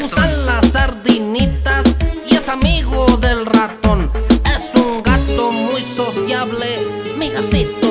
gustan 0.00 0.46
las 0.46 0.66
sardinitas 0.72 1.84
y 2.26 2.36
es 2.36 2.48
amigo 2.48 3.18
del 3.18 3.44
ratón. 3.44 4.10
Es 4.46 4.80
un 4.80 5.02
gato 5.02 5.52
muy 5.52 5.82
sociable, 5.94 6.66
mi 7.18 7.28
gatito 7.28 7.87